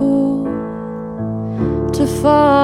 [0.00, 0.44] fool
[1.92, 2.59] to fall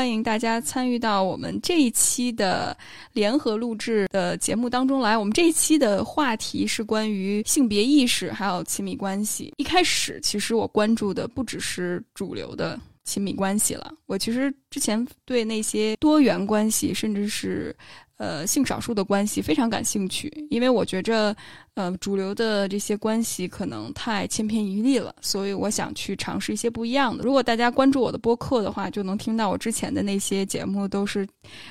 [0.00, 2.74] 欢迎大家参与到我们这一期的
[3.12, 5.14] 联合录制的节目当中来。
[5.14, 9.52] 我们这一期的话题是关于性别意识还有亲密关系。
[9.58, 17.76] 一开始，其实我关注的不只是主流的亲密关系了，我其实之前对那些多元关系，甚至是
[18.20, 21.34] 呃性少数的关系非常感兴趣，因为我觉着
[21.72, 27.24] 呃主流的这些关系可能太千篇一律了，所以我想去尝试一些不一样的。
[27.24, 31.26] 如果大家关注我的播客的话，就能听到我之前的那些节目都是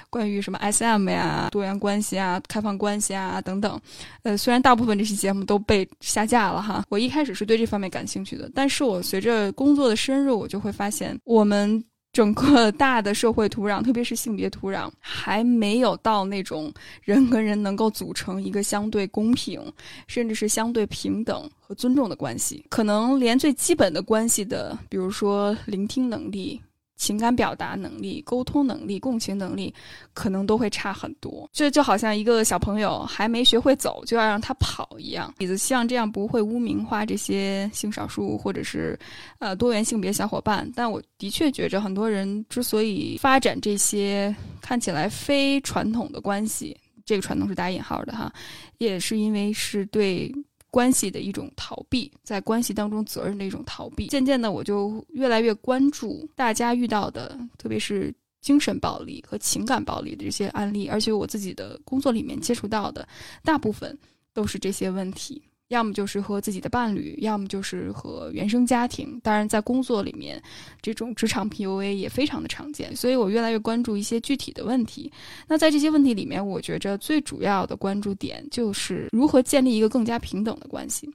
[0.09, 3.79] 关于什么 SM 呀、多元关系啊、开放关系啊等等。
[4.23, 11.83] 呃，虽然大部分这些节目都被下架了哈，我一开始是对这方面感兴趣的，但是我随着工作的深入，我就会发现我们。
[12.11, 19.61] 整个大的社会土壤，特别是性别土壤，还没有到那种人跟人能够组成一个相对公平，
[20.07, 22.65] 甚至是相对平等和尊重的关系。
[22.69, 26.59] 可能连最基本的关系的，比如说聆听能力。
[26.99, 29.73] 情感表达能力、沟通能力、共情能力，
[30.13, 31.49] 可能都会差很多。
[31.53, 35.33] 这就好像一个小朋友还没学会走，就要让他跑一样。
[35.37, 38.99] 李子希望这样不会污名化这些性少数或者是
[39.39, 40.69] 呃多元性别小伙伴。
[40.75, 48.31] 但我的确觉着，很多人之所以发展这些看起来非传统的关系，这个传统是打引号的哈，
[48.77, 50.29] 也是因为是对。
[50.71, 54.07] 关系的一种逃避，在关系当中责任的一种逃避。
[54.07, 63.07] 渐渐的，我就越来越关注大家遇到的，特别是精神暴力和情感暴力的这些案例，而且我自己的工作里面接触到的，
[63.43, 63.97] 大部分
[64.33, 65.41] 都是这些问题。
[65.69, 69.19] 要么就是和自己的伴侣，要么就是和原生家庭。
[69.23, 70.41] 当然，在工作里面，
[70.81, 72.95] 这种职场 PUA 也非常的常见。
[72.95, 75.11] 所以我越来越关注一些具体的问题。
[75.47, 81.09] 那在这些问题里面，我觉着最主要的关注点就是如何建立一个更加平等的关系。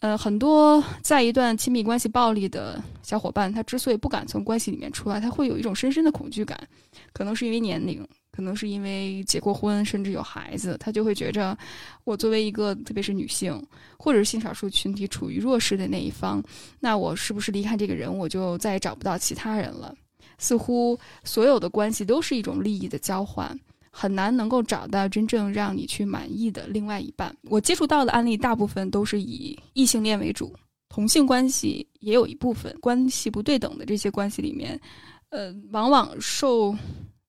[0.00, 6.68] 呃，很多在一段亲密关系暴力的小伙伴，他之所以不敢从关系里面出来，他会有一种深深的恐惧感，
[7.14, 8.06] 可能是因为年龄。
[8.36, 11.56] 可能是因为结过婚，甚至有孩子，他就会觉着，
[12.04, 13.58] 我作为一个特别是女性，
[13.98, 16.42] 或者是性少数群体处于弱势的那一方，
[16.78, 19.94] 那我是不是离开这个人，我就再也找不到其他人了？
[20.36, 23.58] 似乎所有的关系都是一种利益的交换，
[23.90, 27.34] 很难能够找到真正让你去满意的另外一半。
[27.44, 30.54] 我接触到的案例大部分都是以异性恋为主，
[30.90, 34.78] 同性关系也有一部分关系不对等的这些关系里面，
[35.30, 36.76] 呃，往往受。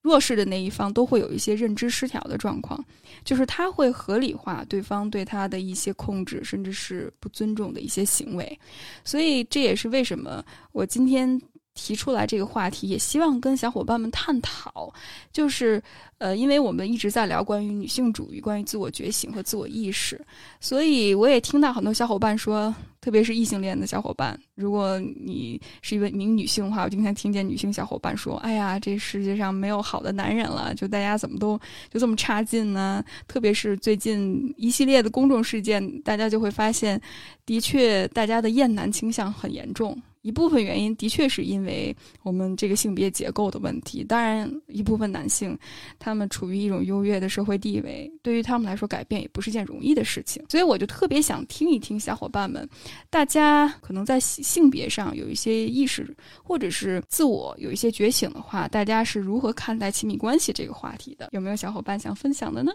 [0.07, 2.81] 弱势的那一方都会有一些认知失调的状况，
[3.25, 8.57] 就是他会合理化对方对他的一些控制，甚至是不尊重的一些行为，
[9.03, 10.41] 所以这也是为什么
[10.71, 11.41] 我今天。
[11.77, 14.91] 提出来这个话题，也希望跟小伙伴们探讨，
[15.31, 15.81] 就是，
[16.17, 20.19] 呃，因为我们一直在聊关于女性主义、关于自我觉醒和自我意识，
[20.59, 31.59] 所以我也听到很多小伙伴说，特别是异性恋的小伙伴，如果你是一位名女性的话，我经常听见女性小伙伴说：“哎呀，这世界上没有好的男人了，就大家怎么都
[31.89, 36.99] 就这么差劲呢？”特别是最近一系列的公众事件，大家就会发现，
[37.45, 39.95] 的确，大家的厌男倾向很严重。
[40.21, 44.03] 一部分原因的确是因为我们这个性别结构的问题。
[44.03, 45.57] 当然，一部分男性
[45.97, 50.43] 他们处于一种优越的社会地位，对于他们来说改变也不是件容易的事情。
[50.49, 52.67] 所以，我就特别想听一听小伙伴们，
[53.09, 61.29] 大家可能在性别上有一些意识，或者是自我有一些觉醒的话，大家是如何看待亲密关系这个话题的？
[61.31, 62.71] 有没有小伙伴想分享的呢？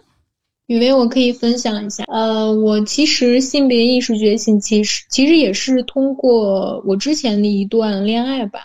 [0.67, 2.05] 雨薇，我可以分享一下。
[2.07, 8.59] 呃，我其实性别意识觉醒，其实其实也是通过我之前的一段恋爱吧。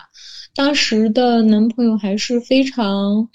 [0.55, 3.27] 当时的男朋友还是非常，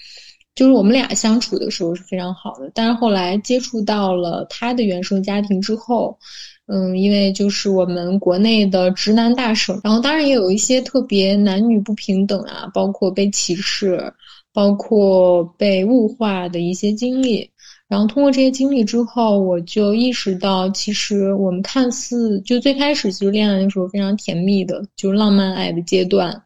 [0.54, 2.70] 就是我们俩相处的时候是非常好的。
[2.74, 6.18] 但是后来接触到了他的原生家庭之后，
[6.66, 14.12] 嗯，因为就是我们国内的直男大省，然后当然也有一些特别男女不平等啊，包括被歧视，
[14.54, 17.50] 包括被物化的一些经历。
[17.88, 26.42] 然后通过这些经历之后，我就意识到，其实我们看似就最开始其实恋爱的时候非常甜蜜的，就是浪漫爱的阶段，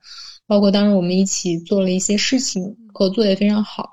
[0.47, 3.89] 包括当时我们一起做了一些事情，合作也非常好，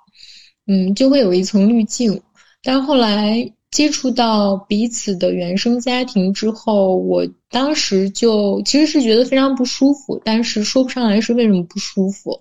[0.65, 2.19] 嗯，就会有一层滤镜。
[2.63, 12.39] 但后来接触到彼此的原生家庭之后，我当时就其实是觉得非常不舒服，但是说不上来是为什么不舒服。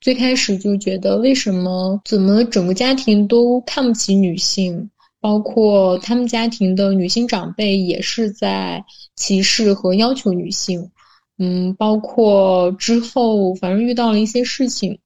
[0.00, 4.88] 最开始就觉得为什么怎么整个家庭都看不起女性，
[5.20, 8.84] 包括他们家庭的女性长辈也是在
[9.16, 10.88] 歧视和要求女性。
[11.36, 15.00] 嗯，包括之后反正遇到了一些事情。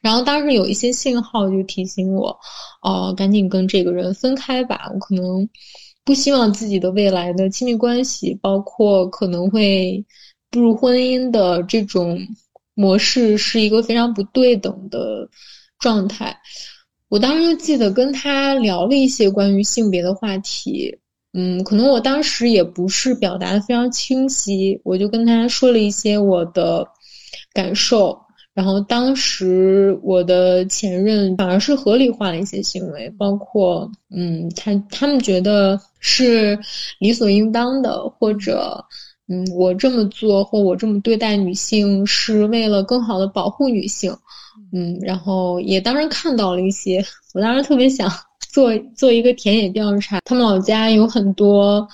[0.00, 2.36] 然后当时有一些信号就提醒我，
[2.82, 4.90] 哦，赶紧跟这个人分开吧。
[4.92, 5.48] 我可能
[6.04, 10.04] 不希望自己的未来的亲密关系，包括可能会
[10.50, 12.18] 步入婚姻的这种
[12.74, 15.28] 模式，是一个非常不对等的
[15.78, 16.36] 状态。
[17.08, 20.98] 我当时就记得跟他聊了一些关于性别的话题，
[21.32, 26.86] 嗯，可能我当时也不是表达的非常清晰，我就跟他说了一些我的
[27.52, 28.25] 感受。
[28.56, 36.58] 然后当时我的前任反而是合理化了一些行为，包括嗯，他他们觉得是
[36.98, 38.82] 理所应当的，或者
[39.28, 44.16] 嗯，我这么做或我这么对待女性是为了更好的保护女性，
[44.72, 47.04] 嗯，然后也当然看到了一些，
[47.34, 48.10] 我当时特别想
[48.50, 51.86] 做做一个田野调查，他们老家有很多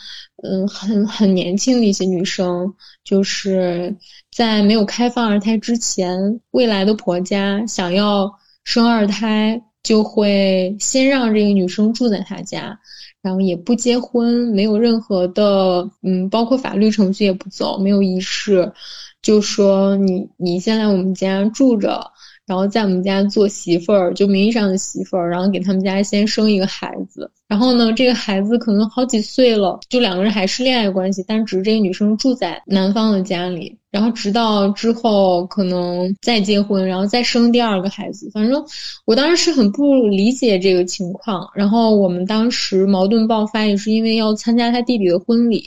[0.42, 2.74] 嗯很很年轻的一些女生，
[3.04, 3.96] 就是。
[4.34, 8.32] 在没有开放二胎之前，未来的婆家想要
[8.64, 12.80] 生二胎，就会先让这个女生住在他家，
[13.20, 18.72] 然后也不结婚，没有任何的，嗯，包括法律程序也不走，没有仪式，
[19.20, 22.10] 就说你你先来我们家住着。
[22.46, 27.30] 然后在我们家做媳妇儿，就名义上的媳妇儿，然后给他们家先生一个孩子。
[27.48, 33.76] 然后呢，这个孩子可能好几岁了，就两个人还是恋爱关系，但只是这个女生住在男方的家里。
[33.90, 38.30] 然后直到之后可能再结婚，然后再生第二个孩子。
[38.32, 38.64] 反正
[39.04, 41.46] 我当时是很不理解这个情况。
[41.54, 45.62] 然后我们当时矛盾爆发也是因为要参加他弟弟的婚礼。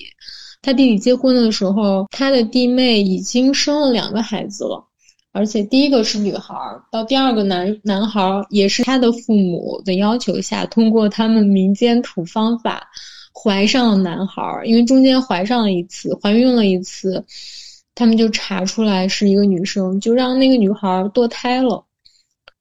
[0.63, 4.83] 他弟弟结婚的时候，他的弟妹已经生了两个孩子了。
[5.35, 6.55] 而且第一个是女孩，
[6.89, 12.87] 到第二个男男孩也是他的父母的要求下，通过他们民间土方法
[13.33, 14.41] 怀上了男孩。
[14.63, 17.25] 因为中间怀上了一次，怀孕了一次，
[17.95, 21.83] 他们就查出来是一个女生，就让那个女孩堕胎了。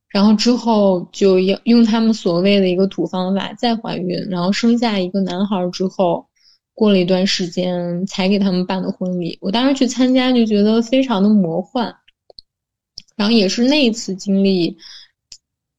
[0.09, 6.27] 然后之后就要用他们所谓的一个土方法再怀孕，然后生下一个男孩之后，
[6.75, 9.39] 过了一段时间才给他们办的婚礼。
[9.41, 11.95] 我当时去参加就觉得非常的魔幻。
[13.17, 14.77] 然后也是那一次经历，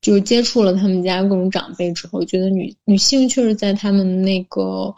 [0.01, 4.93] 就接触了他们家各种长辈之后，觉得女女性确实在他们那个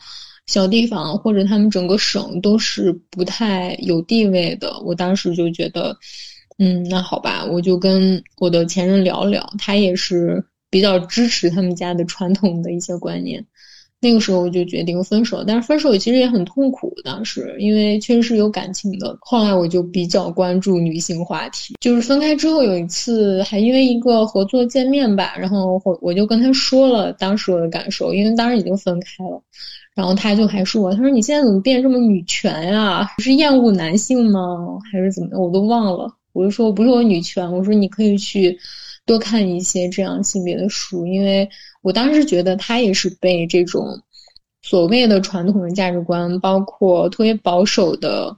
[0.45, 4.79] 小地方或者他们整个省都是不太有地位的。
[4.81, 5.97] 我当时就觉得，
[6.57, 13.45] 嗯，那好吧，我就跟我的前任聊聊，他也是比较支持他们家的传统的一些观念。
[13.99, 16.93] 那个时候我就决定分手，但是分手其实也很痛苦。
[17.03, 19.17] 当时因为确实是有感情的。
[19.21, 29.41] 后来我就比较关注女性话题，就是分开之后有一次还因为一个合作见面吧，然后我我就跟他说了当时我的感受，因为当时已经分开了，
[29.95, 33.09] 然后他就还说我，他说你现在怎么变这么女权呀？
[33.17, 34.77] 是厌恶男性吗？
[34.91, 35.39] 还是怎么？
[35.39, 36.07] 我都忘了。
[36.33, 38.55] 我就说不是我女权，我说你可以去。
[39.07, 41.49] 多看一些这样性别的书，因为
[41.87, 43.97] 我当时觉得他也是被这种
[44.61, 48.35] 所谓的传统的价值观，包括特别保守的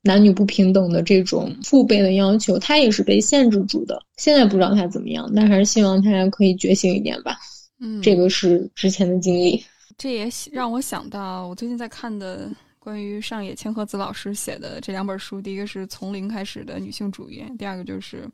[0.00, 4.00] 男女不平等的这种父辈的要求，他也是被限制住的。
[4.16, 7.36] 现在不知道他怎么样，但还是希望他可以觉醒一点吧。
[7.80, 9.60] 嗯，这个是之前的经历。
[9.98, 18.30] 这也让我想到，我最近在看的关于上野千鹤子老师写的这两本书，第一个是从零开始的女性主义，第二个就是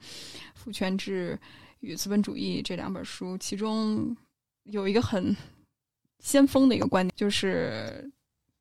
[0.55, 1.39] 父权制。
[1.83, 4.15] 与资本主义这两本书，其中
[4.65, 5.37] 有一个很
[6.21, 8.11] 先锋的一个观点，就是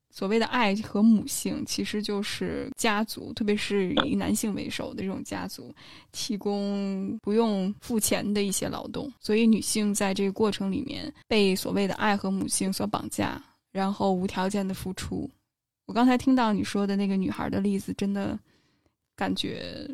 [0.10, 5.74] 所谓的爱和母性，其实就是家族，特别是以男性为首的这种家族，
[6.12, 13.42] 提供不用付钱的一些劳动，所以女性在这个过程里面被所谓的爱和母性所绑架，
[13.72, 15.30] 然后无条件的付出。
[15.86, 18.40] 我刚才听到你说的那个女孩的例子，真的
[19.16, 19.88] 感觉。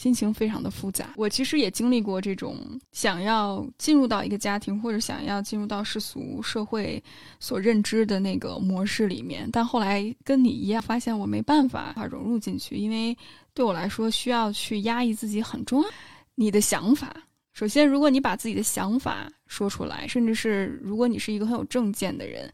[0.00, 1.12] 心情非常的复杂。
[1.14, 2.56] 我其实也经历过这种
[2.90, 7.02] 想要进入到一个家庭，或者想要进入到世俗社会
[7.38, 13.14] 所认知的那个模式里面，但后来跟你一样，发现我没办法融入进去，因为
[13.52, 15.88] 对我来说需要去压抑自己很重要
[16.34, 17.14] 你的想法。
[17.52, 22.50] 首先，如果你把自己的想法说出来，甚至是如果你是一个很有正见的人，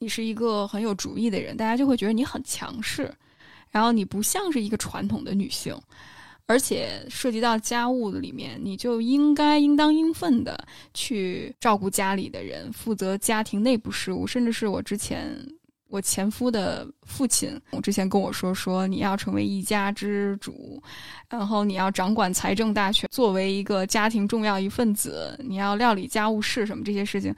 [0.00, 3.14] 你是一个很有主意的人，大家就会觉得你很强势，
[3.70, 5.72] 然后你不像是一个传统的女性。
[6.48, 10.58] 而且涉及到家务的里面，你就应该应当应分的
[10.94, 15.30] 去照顾家里的人，负责家庭内部事务，甚至是我之前
[15.88, 20.82] 我前夫的父亲，我之前跟我说说你要成为一家之主，
[21.28, 27.34] 然后你要掌管财政大权，作为一个家庭重要一份子，你要料理家务事什么这些事情。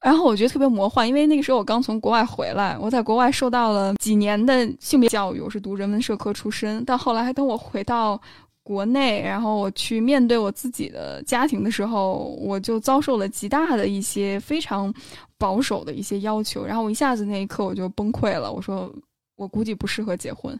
[0.00, 6.84] 然后我觉得特别魔幻，因为那个时候我刚从国外回来，我在国外受到了几年的性别教育，我是读人文社科出身。
[6.84, 8.20] 但后来还等我回到
[8.62, 14.94] 国内，然后我去面对我自己的家庭的时候，我就遭受了极大的一些非常
[15.36, 16.64] 保守的一些要求。
[16.64, 18.94] 然后我一下子那一刻我就崩溃了，我说
[19.34, 20.56] 我估计不适合结婚。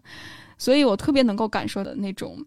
[0.58, 2.44] 所以我特别能够感受的那种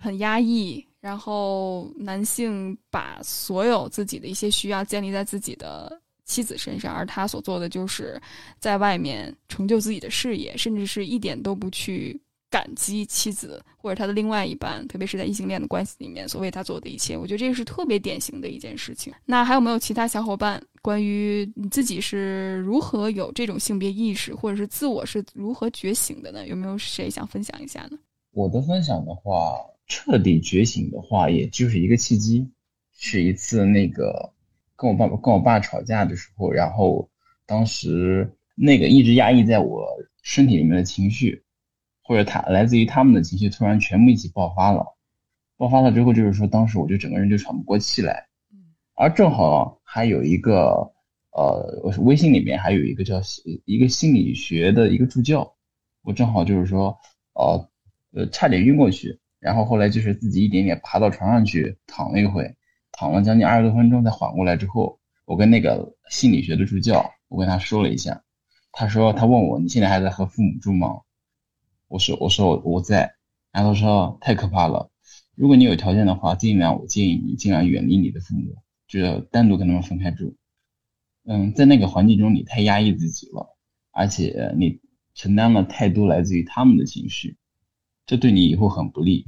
[0.00, 6.00] 很压抑，然后男性把所有自己的一些需要建立在自己的。
[6.24, 8.20] 妻子身上，而他所做的就是
[8.58, 12.18] 在外面成就自己的事业，甚至是一点都不去
[12.50, 17.16] 感激妻子或者他的另外一半，特别是在异性恋的关系里面所为他做的一切。
[17.16, 19.12] 我觉得这个是特别典型的一件事情。
[19.24, 26.46] 那还有没有其他小伙伴关于你自己是如何有这种性别意识，或者是自我是如何觉醒的呢？
[26.46, 27.98] 有没有谁想分享一下呢？
[28.30, 32.48] 我的分享的话，彻底觉醒的话，也就是一个契机，
[32.96, 34.32] 是一次那个。
[34.76, 37.08] 跟我爸爸跟我爸吵架的时候，然后
[37.46, 39.86] 当时那个一直压抑在我
[40.22, 41.44] 身体里面的情绪，
[42.02, 44.84] 或者他来自于他们的情绪，突然全部一起爆发了。
[45.56, 48.26] 爆发了之后，就是说当时我就整个人就喘不过气来。
[48.94, 50.92] 而正好还有一个
[51.30, 53.20] 呃，微信里面还有一个叫
[53.64, 55.54] 一个心理学的一个助教，
[56.02, 56.96] 我正好就是说
[57.34, 57.68] 呃
[58.12, 62.54] 呃差点晕过去，然后后来就是自己一点点爬到床上去躺了一会。
[62.96, 68.22] 躺了将近二十多分钟才缓过来之后，我跟那个心理学的助教，我跟他说了一下，
[68.72, 71.00] 他说他问我你现在还在和父母住吗？
[71.88, 73.14] 我说我说我我在，
[73.52, 74.90] 然后他说太可怕了，
[75.34, 80.36] 如果你有条件的话，尽量我建议你尽量远离你的父母，就单独跟他们分开住。
[81.24, 83.56] 嗯，在那个环境中你太压抑自己了，
[83.92, 84.80] 而且你
[85.14, 87.36] 承担了太多来自于他们的情绪，
[88.06, 89.26] 这对你以后很不利。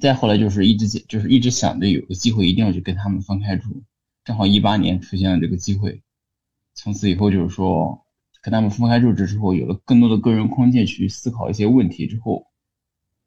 [0.00, 3.82] 再后来就是一直就是一直想着有个机会一定要去跟他们分开住，
[4.24, 6.02] 正好一八年出现了这个机会，
[6.74, 8.04] 从此以后就是说
[8.42, 12.46] 跟他们分开住之后，有了更多的个人空间去思考一些问题之后，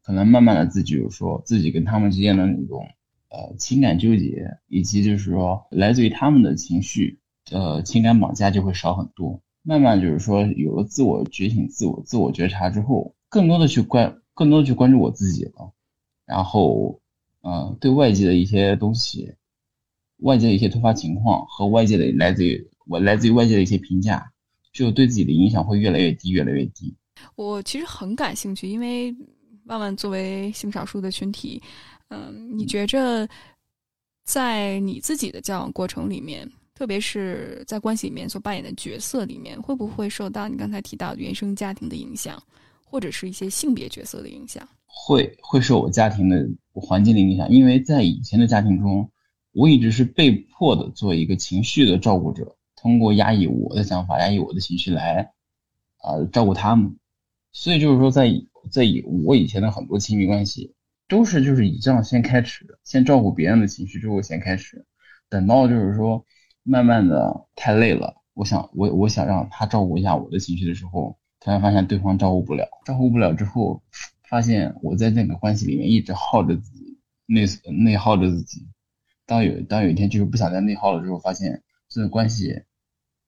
[0.04, 2.88] 可能慢慢的自己就是说自己跟他们之间的那种
[3.30, 7.20] 呃情感纠结，以及就是说来自于他们的情绪
[7.52, 15.72] 呃情感绑架就会少很多，慢慢就是说有了自我觉醒、自我自我觉察之后，更多的去关更多的去关注我自己了。
[16.26, 17.00] 然后，
[17.42, 19.34] 嗯，对外界的一些东西，
[20.18, 24.32] 外界的一些突发情况和外界的来自于我来自于外界的一些评价，
[24.74, 26.96] 就对自己的影响会越来越低，越来越低。
[27.36, 29.16] 我其实很感兴趣，因为
[29.66, 31.62] 万万作为性少数的群体，
[32.10, 33.28] 嗯，你觉着
[34.24, 42.42] 在你自己的交往过程里面，特别是在关系里面所扮演的角色里面，会不会受到你刚才提到的原生家庭的影响，
[42.84, 44.68] 或者是一些性别角色的影响？
[44.98, 49.12] 会会受我家庭的环境的影响，因为在以前的家庭中，
[49.52, 55.34] 我一直是被迫的做一个情绪的照顾者，通过压抑我的想法、压抑我的情绪来，
[56.02, 56.96] 呃，照顾他们。
[57.52, 58.32] 所以就是说，在
[58.72, 60.74] 在以我以前的很多亲密关系，
[61.10, 64.86] 都是就是以这样先开始，先照顾别人的情绪之后先开始，
[65.30, 66.26] 等到就是说
[66.64, 73.84] 慢慢的太累了，我想我我想让他照顾一下我的情绪的时候，突然发现对方照顾不了，照顾不了之后。
[74.36, 78.68] 发现我在那个关系里面一直耗着自己，内内耗着自己。
[79.26, 82.54] 当有当有一天就是不想再内耗了之后，发现这个关系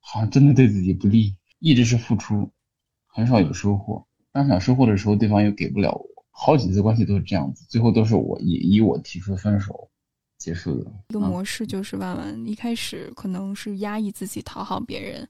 [0.01, 2.51] 好像真的对自己不利，一直是付出，
[3.05, 4.05] 很少有收获。
[4.33, 6.05] 当想收获的时候，对方又给不了我。
[6.29, 9.89] 好几次关系都是这样子，最后都是我以以我提出分手
[10.37, 10.91] 结束的。
[11.07, 15.25] 一个模式就是万万一开始可能是压抑自己讨好别人。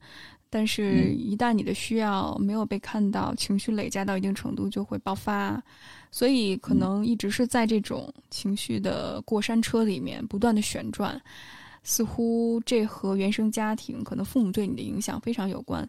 [0.50, 5.62] 但是，一旦你的需要没有被看到，情绪累加到一定程度就会爆发，
[6.10, 11.20] 所以可能一直是在这种情绪的过山车里面不断的旋转，
[11.82, 15.86] 似乎这和原生家庭可能父母对你的影响非常有关。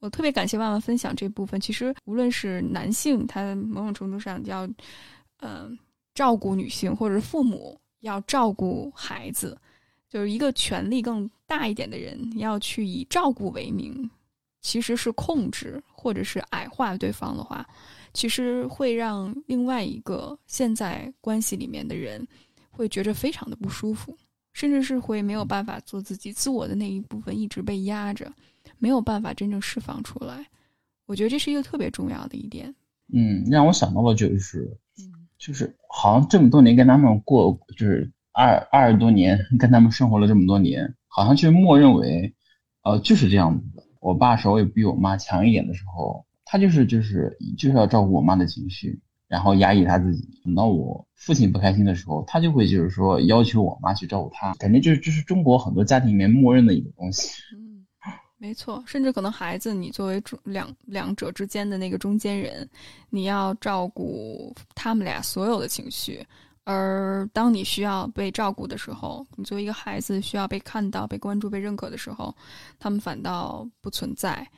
[0.00, 1.60] 我特别感谢万万分享这部分。
[1.60, 4.68] 其实，无论是男性，他某种程度上要，
[5.38, 5.78] 嗯，
[6.12, 9.56] 照顾女性，或者是父母要照顾孩子。
[10.12, 14.10] 就是一个权力更大一点的人，要去以照顾为名，
[14.60, 17.66] 其实是控制或者是矮化对方的话，
[18.12, 22.28] 其实会让另外一个现在关系里面的人
[22.70, 24.14] 会觉着非常的不舒服，
[24.52, 28.30] 甚至是会没有办法做自己，自我的那一部分一直被压着，
[28.78, 30.46] 没有办法真正释放出来。
[31.06, 32.74] 我觉得这是一个特别重要的一点。
[33.14, 34.76] 嗯，让我想到了就是，
[35.38, 42.34] 就是好像这么多年跟他们过，就是二二十多年跟他们生活了这么多年，好像就默认为，
[42.82, 43.82] 呃，就是这样子的。
[44.00, 50.28] 我爸稍微比我妈强一点的时候，他就是就是就是要照顾我妈的情绪，然后压抑他自己。
[50.44, 57.30] 等到我父亲不开心的时候，他就会就是说要求我妈去照顾他，感觉就是就是中国很多家庭里面默认的一个东西。
[57.54, 57.86] 嗯，
[58.38, 62.68] 没错，甚至可能孩子，你作为中两两者之间的那个中间人，
[63.08, 66.26] 你要照顾他们俩所有的情绪。
[66.64, 72.32] 而当你需要被照顾的时候，你作为一个孩子需要被看到、被关注、被认可的时候，
[72.78, 74.48] 他们反倒不存在，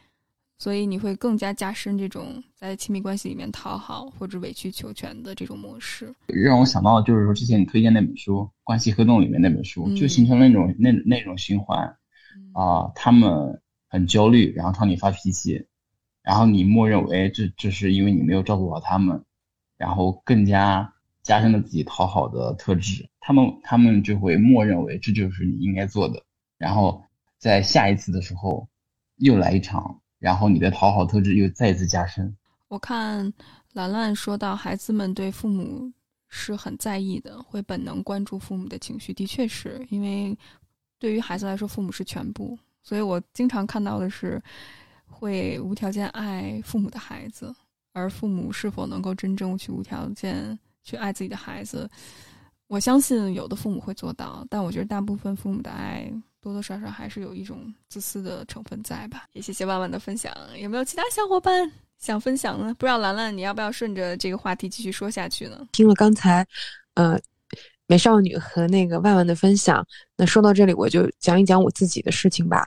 [0.58, 6.14] 所以你会更加加深这种在亲密关系里面讨好或者委曲求全的这种模式。
[6.26, 11.96] 让我想到就是说，之前你推荐那本书《关系黑洞》里面那本书，就形成了那种那那种循环
[12.52, 15.66] 啊，他们很焦虑，然后朝你发脾气，
[16.22, 19.24] 然后你默认为这这是因为你没有照顾好他们，
[19.78, 20.90] 然后更加。
[21.24, 26.22] 加深了自己讨好的特质，他们他们就会默认为这就是你应该做的，
[26.58, 27.02] 然后
[27.38, 28.68] 在下一次的时候
[29.16, 32.36] 又来一场，然后你的讨好特质又再次加深。
[32.68, 33.32] 我看
[33.72, 35.90] 兰兰说到，孩子们对父母
[36.28, 40.36] 是很在意的，会本能关注父母的情绪，的确是因为
[40.98, 44.42] 对于孩子来说，父母是全部，所以我经常看到的是
[45.06, 47.54] 会无条件爱父母的孩子，
[47.92, 50.58] 而父母是否能够真正去无条件。
[50.84, 51.90] 去爱自己的孩子，
[52.68, 56.08] 我相信有的父母会做到，但我觉得大部分父母的爱
[56.40, 59.24] 多多少少还是有一种自私的成分在吧。
[59.32, 62.74] 也谢谢万万的分享，有没有其他小伙伴想分享呢？
[62.74, 65.66] 不知道兰兰你要不要顺着这个话题继续说下去呢？
[65.72, 66.46] 听了刚才，
[66.94, 67.18] 呃，
[67.86, 69.86] 美少女和那个万万的分享，
[70.16, 72.66] 那说到这里我就讲一讲我自己的事情吧。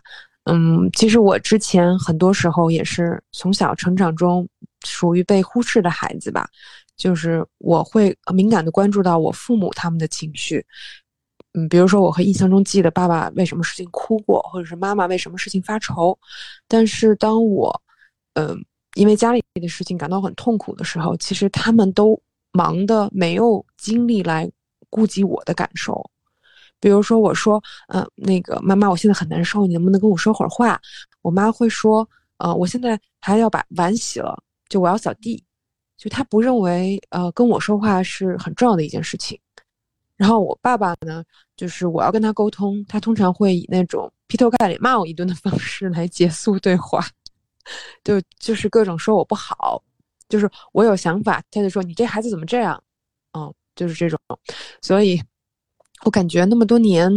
[0.50, 4.48] 嗯，其实我之前很多时候也是从小成长中
[4.88, 6.48] 属于被忽视的孩子吧。
[6.96, 10.66] 就是我会敏感的关注到我父母他们的情绪，
[11.54, 16.18] 嗯，比如说我和印象中记得爸爸为什么事情哭过，或者是妈妈为什么事情发愁，
[16.68, 17.82] 但是当我，
[18.34, 18.58] 嗯，
[18.96, 22.20] 因为家里的事情感到很痛苦的时候，其实他们都
[22.52, 24.50] 忙的没有精力来
[24.90, 26.04] 顾及我的感受。
[26.80, 30.82] 比如说我说，嗯，那个妈妈，我现在很难受，你能不能跟我说会儿话？
[31.22, 34.36] 我妈会说，呃，我现在还要把碗洗了，
[34.70, 35.44] 就我要扫地。
[35.98, 39.40] 就他不认为，呃，跟我说话是很重要的一件事情。
[40.16, 41.24] 然后我爸爸呢，
[41.56, 47.04] 就是我要跟他沟通，他通常会以那种劈头盖脸骂我一顿的方式来结束对话，
[48.04, 49.84] 就就是各种说我不好，
[50.30, 52.80] 就是我有想法，他就说你这孩子怎么这样，
[53.34, 54.20] 嗯，就是这种。
[54.84, 55.20] 所以，
[56.04, 57.12] 我感觉那么多年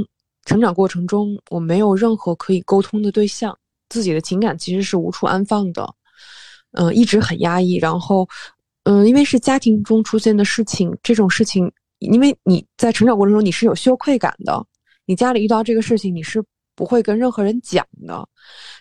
[0.46, 3.54] 成长过程中，我没有任何可以沟通的对象，
[3.90, 5.94] 自己的情感其实是无处安放的，
[6.72, 8.28] 嗯，一直很压抑，然后。
[8.84, 14.66] 嗯，因为是家庭中出现的事情，这种事情，因为你在成长过程中你是有羞愧感的，
[15.04, 16.42] 你家里遇到这个事情你是
[16.74, 18.26] 不会跟任何人讲的，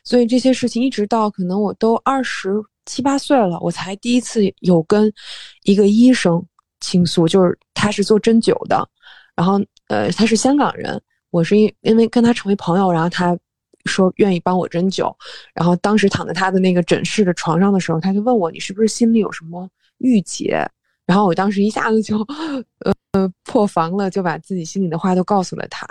[0.06, 2.49] 所以这些事情一直到可能我都二十
[2.86, 5.12] 七八岁了，我才第一次有跟
[5.63, 6.41] 一个医生
[6.80, 8.88] 倾诉，就是他是做针灸的，
[9.36, 10.99] 然后呃他是香港人，
[11.30, 13.38] 我是因因为跟他成为朋友，然后他
[13.85, 15.13] 说愿意帮我针灸，
[15.53, 19.69] 然后当时躺在他的那个诊室的床上的时候，他就问我你是不是心里有什么。
[20.01, 20.65] 郁结，
[21.05, 22.19] 然后我当时一下子就，
[22.85, 25.85] 呃呃破防了，就把自己心里的话都告诉了他，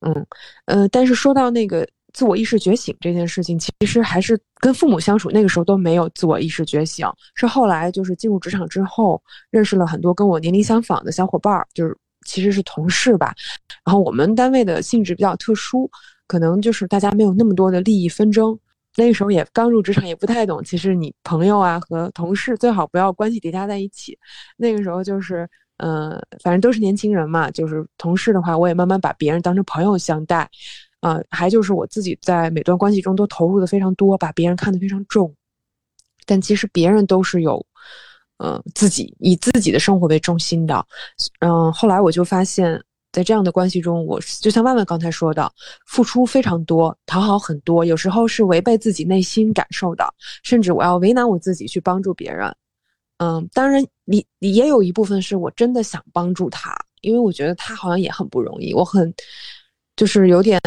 [0.00, 0.26] 嗯
[0.66, 11.96] 呃，但是说到那个自我意识觉醒这件事情，其实还是跟父母相处那个时候都没有自我意识觉醒，是后来就是进入职场之后，认识了很多跟我年龄相仿的小伙伴儿，就是
[12.26, 13.34] 其实是同事吧，
[13.86, 15.90] 然后我们单位的性质比较特殊，
[16.26, 18.58] 可能就是大家没有那么多的利益纷争。
[18.98, 20.64] 那个时候也刚入职场，也不太懂。
[20.64, 24.18] 其实你朋友啊和同事最好不要关系叠加在一起。
[24.56, 27.50] 那个时候就是，嗯，反正都是年轻人嘛。
[27.50, 30.48] 就是同事的话，我也慢慢把别人当成朋友相待。
[31.00, 35.34] 啊，还就是我自己在每段关系中都投入的非常多，把别人看得非常重。
[36.24, 37.64] 但其实别人都是有，
[38.38, 40.86] 嗯，自己以自己的生活为中心的。
[41.40, 42.82] 嗯，后来我就发现。
[43.16, 45.50] 在这样的关系中，我就像万万刚才说的，
[45.86, 50.06] 付出非常多，讨好很多，有时候是违背自己内心感受的，
[50.42, 52.54] 甚至我要为难我自己去帮助别人。
[53.16, 59.10] 嗯，当然，你你也有一部分是我真的想帮助他，因为我觉得他好像也很不容易，我很
[59.96, 60.60] 就是有点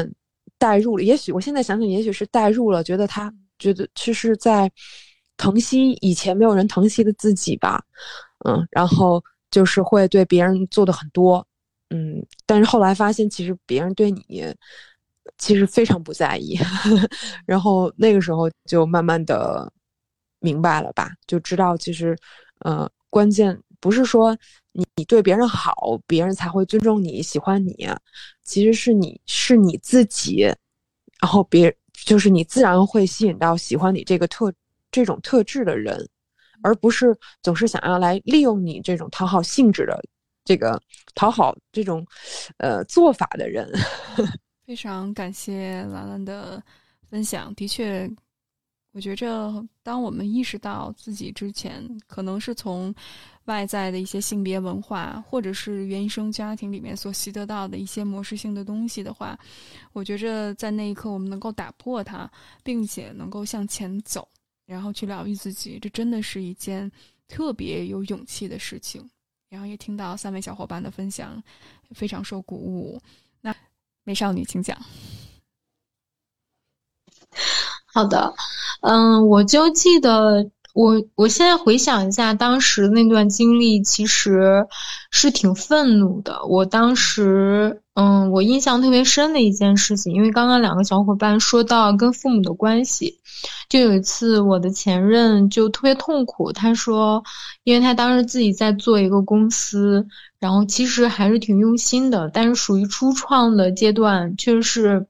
[0.58, 1.04] 代入了。
[1.04, 4.72] 也许我现在想想，也许是代入了，觉得他觉得其实在
[5.38, 7.80] 疼惜以前没有人疼惜的自己吧。
[8.44, 11.46] 嗯，然后就是会对别人做的很多。
[11.90, 14.46] 嗯，但是后来发现，其实别人对你
[15.38, 16.58] 其实非常不在意，
[17.46, 19.72] 然后那个时候就慢慢的
[20.40, 22.16] 明白了吧，就知道其实，
[22.60, 24.38] 呃，关键不是说
[24.72, 27.88] 你你对别人好，别人才会尊重你、喜欢你，
[28.44, 30.42] 其实是你是你自己，
[31.22, 31.76] 然后别
[32.06, 34.54] 就是你自然会吸引到喜欢你这个特
[34.92, 36.08] 这种特质的人，
[36.62, 40.00] 而不是总是想要来利用你这种讨好性质的
[40.50, 40.82] 这个
[41.14, 42.04] 讨好这种
[42.58, 43.72] 呃做法的人。
[44.66, 46.60] 非常感谢兰兰的
[47.08, 48.10] 分享，的确，
[48.94, 52.92] 我觉着当我们意识到自己之前可能是从
[53.46, 59.38] 外在的一些性别文化，或者是原生家庭里面所习得到的一些模式性的东西的话，
[59.94, 62.28] 我觉着在那一刻我们能够打破它，
[62.64, 64.28] 并且能够向前走，
[64.66, 66.92] 然后去疗愈自己，这真的是一件
[67.28, 69.08] 特别有勇气的事情。
[69.50, 71.42] 然后也听到三位小伙伴的分享，
[71.92, 73.02] 非常受鼓舞。
[73.42, 73.56] 那
[74.04, 74.78] 美少女，请讲。
[77.92, 78.34] 好的，
[78.82, 84.68] 嗯，我就记得我，我现在回想一下当时那段经历，其实
[85.10, 86.46] 是挺愤怒的。
[86.46, 93.20] 我当时，嗯，我印象特别深的一件事情，因为刚刚两个小伙伴说到跟父母的关系，
[93.68, 97.22] 就有一次我的前任就特别痛苦，他说，
[97.66, 100.08] 因为他当时自己在做一个公司，
[100.40, 105.08] 然后其实还是挺用心的，但是属于初创的阶段，确实是。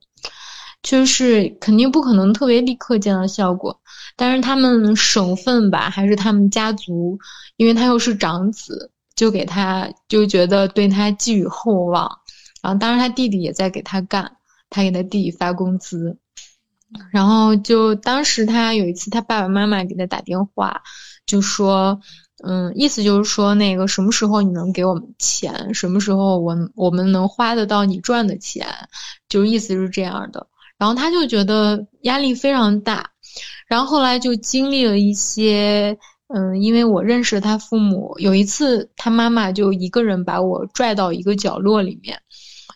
[0.82, 3.78] 确实是肯定不可能特别立刻见到效果，
[4.16, 7.20] 但是他们省份吧，还是他们家族，
[7.58, 12.10] 因为他又是长子，就给他就觉得对他寄予厚望。
[12.62, 14.38] 然后当时他弟弟也在给他干，
[14.70, 16.18] 他给他弟弟发工资。
[17.12, 20.82] 然后就当时他有一次，他爸爸妈妈给他打电话，
[21.28, 22.02] 就说，
[22.44, 28.66] 嗯，意思就是说那个什么时候你能给我们钱，什么时候我我们能花得到你赚的钱，
[29.28, 30.48] 就意思是这样的。
[30.80, 33.12] 然后他就觉得压力非常大，
[33.68, 35.96] 然后后来就经历了一些，
[36.28, 42.20] 嗯，因为我认识他父母，有一次他妈妈就一个人把我拽到一个角落里面，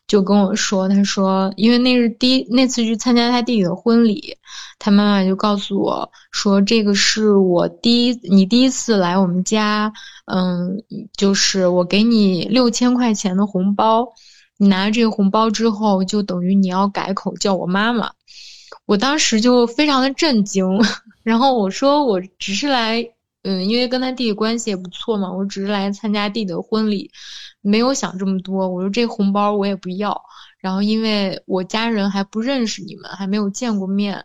[0.07, 4.37] 就跟我说，他说，因为那是第一那次去参加他弟弟的婚礼，
[4.79, 9.91] 他妈妈就告诉我说，这个是我第一你第一次来我们家，
[10.25, 10.83] 嗯，
[11.17, 14.09] 就是我给你六千块钱的红包。
[14.57, 18.11] 你拿这个红包之后，就等于你要改口叫我妈妈。
[18.85, 20.65] 我当时就非常的震惊，
[21.23, 23.03] 然后我说我只是来，
[23.41, 27.09] 嗯，因为跟他弟弟关系也不错嘛，我只是来参加弟弟的婚礼，
[27.63, 28.69] 没有想这么多。
[28.69, 30.21] 我说这红包我也不要，
[30.60, 34.23] 然后因为我家人还不认识你们，还没有见过面，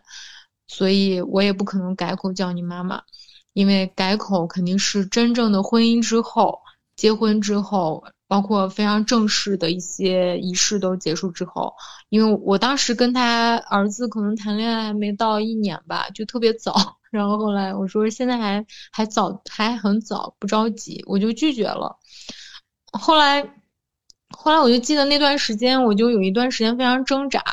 [0.67, 3.01] 所以我也不可能改口叫你妈妈，
[3.53, 6.59] 因为改口肯定是真正的婚姻之后，
[6.95, 8.03] 结婚之后。
[8.29, 11.73] 包括非常正式的一些仪式都结束之后，
[12.09, 16.99] 因为我当时跟他儿子可能谈恋爱还没到一年吧，就特别早。
[17.09, 21.97] 然后后来我说现在还还早，还很早，不着急，我就拒绝了。
[22.93, 23.41] 后来，
[24.29, 27.43] 后来我就记得那段时间，我就有一段时间非常挣扎。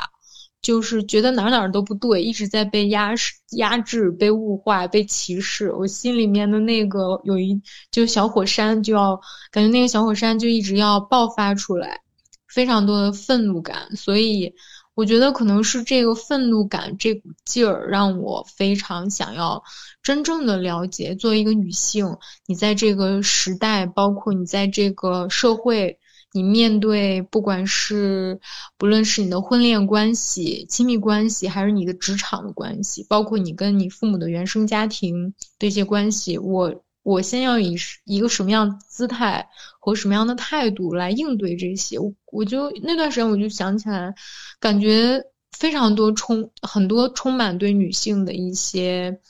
[0.62, 3.14] 就是觉得哪哪都不对，一直在被压
[3.52, 5.70] 压制、被物化、被歧视。
[5.70, 9.20] 我心里面的那个有一就小火山，就要
[9.52, 12.00] 感觉那个小火山就一直要爆发出来，
[12.48, 13.94] 非常多的愤怒感。
[13.94, 14.52] 所以
[14.96, 19.62] 我觉得可能是这个愤怒感这股劲儿，让我非常想要
[20.02, 26.00] 真正的了解，作为一个女性，你在这个时代，包括你在这个社会。
[26.32, 28.40] 你面对不管是
[28.76, 36.74] 不论是你的婚恋关系、亲密关系，还是你的职场的关系，包括你跟你父母的原生家庭这些关系，我
[37.06, 42.00] 我先要以一个什么样的姿态和什么样的态度来应对这些？
[42.00, 44.12] 我我就那段时间我就想起来，
[44.58, 49.20] 感觉非常多充很多充满对女性的一些，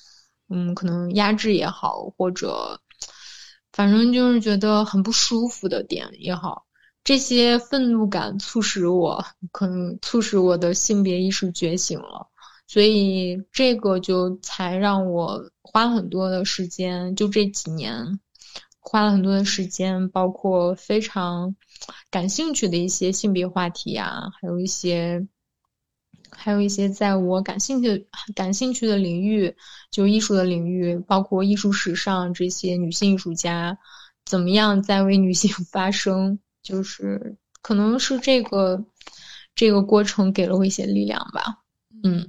[0.48, 2.80] 嗯，可能压制也好，或者
[3.72, 6.64] 反正就是觉得很不舒服的点也好。
[7.04, 12.26] 这些愤怒感促使我，可能促使我的性别意识觉醒了，
[12.66, 18.20] 所以这个就才让我花很多的时间，就这几年
[18.80, 21.54] 花了很多的时间，包括非常
[22.10, 25.26] 感兴趣的一些性别话题啊，还有一些，
[26.30, 29.54] 还有一些在我感兴趣、感兴趣的领域，
[29.90, 33.78] 就艺术的领域，包括艺术史上这些女性艺术家
[34.24, 36.38] 怎么样在为女性 发声。
[36.62, 38.84] 就是可能是这个
[39.54, 41.62] 这个过程给了我一些力量吧，
[42.02, 42.28] 嗯，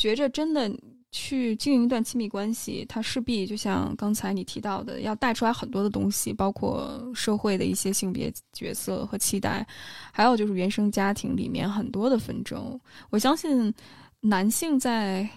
[0.00, 0.72] 觉着真的
[1.12, 9.66] 去经营一段亲密关系，它势必就像刚才你提到的，要带出来很多的东西，包括社会的一些性别角色和期待，
[10.10, 12.80] 还有就是原生家庭里面很多的纷争。
[13.10, 13.72] 我相信
[14.20, 15.28] 男性在。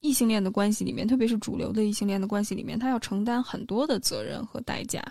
[0.00, 5.02] 异性恋的关系里面，特别是主流的异性恋的关系里面，他要承担很多的责任和代价，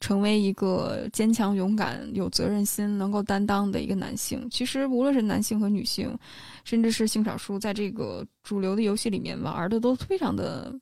[0.00, 4.46] 成为一个坚强、勇敢、有责任心、能够担当的一个男性。
[4.50, 6.16] 其实，无论是男性和女性，
[6.64, 10.74] 甚至是性少数，在这个主流的游戏里面玩的都非常的、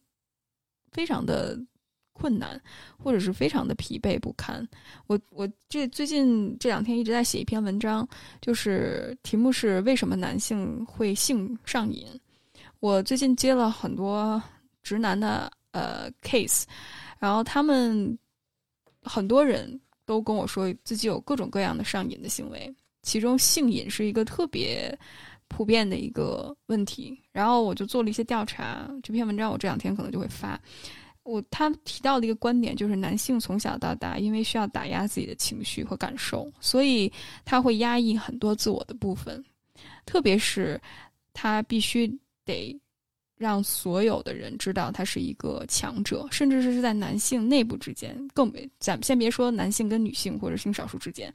[0.92, 1.58] 非常的
[2.12, 2.60] 困难，
[2.98, 4.66] 或者是非常的疲惫不堪。
[5.06, 8.06] 我我这最近这两天一直在写一篇文章，
[8.40, 12.06] 就是题目是为什么男性会性上瘾。
[12.80, 14.42] 我最近接了很多
[14.82, 16.64] 直男的呃 case，
[17.18, 18.18] 然后他们
[19.04, 24.98] 很多人都跟我说自己有各种各样的上瘾的行为，其中性瘾是一个特别
[25.48, 27.16] 普遍的一个问题。
[27.30, 30.60] 然后我就做了一些调查，这篇文章我这两天可能就会发。
[31.22, 37.12] 我他提到的一个观点就是，男性从小到大因为需要打压自己的情绪和感受，所以
[37.44, 39.44] 他会压抑很多自我的部分，
[40.04, 40.80] 特别是
[41.32, 42.18] 他必须。
[42.46, 42.78] 得
[43.36, 51.32] 让所有的人知道他是一个强者，甚至是是在男性内部之间，更别咱先别说男性跟女性或者性少数之间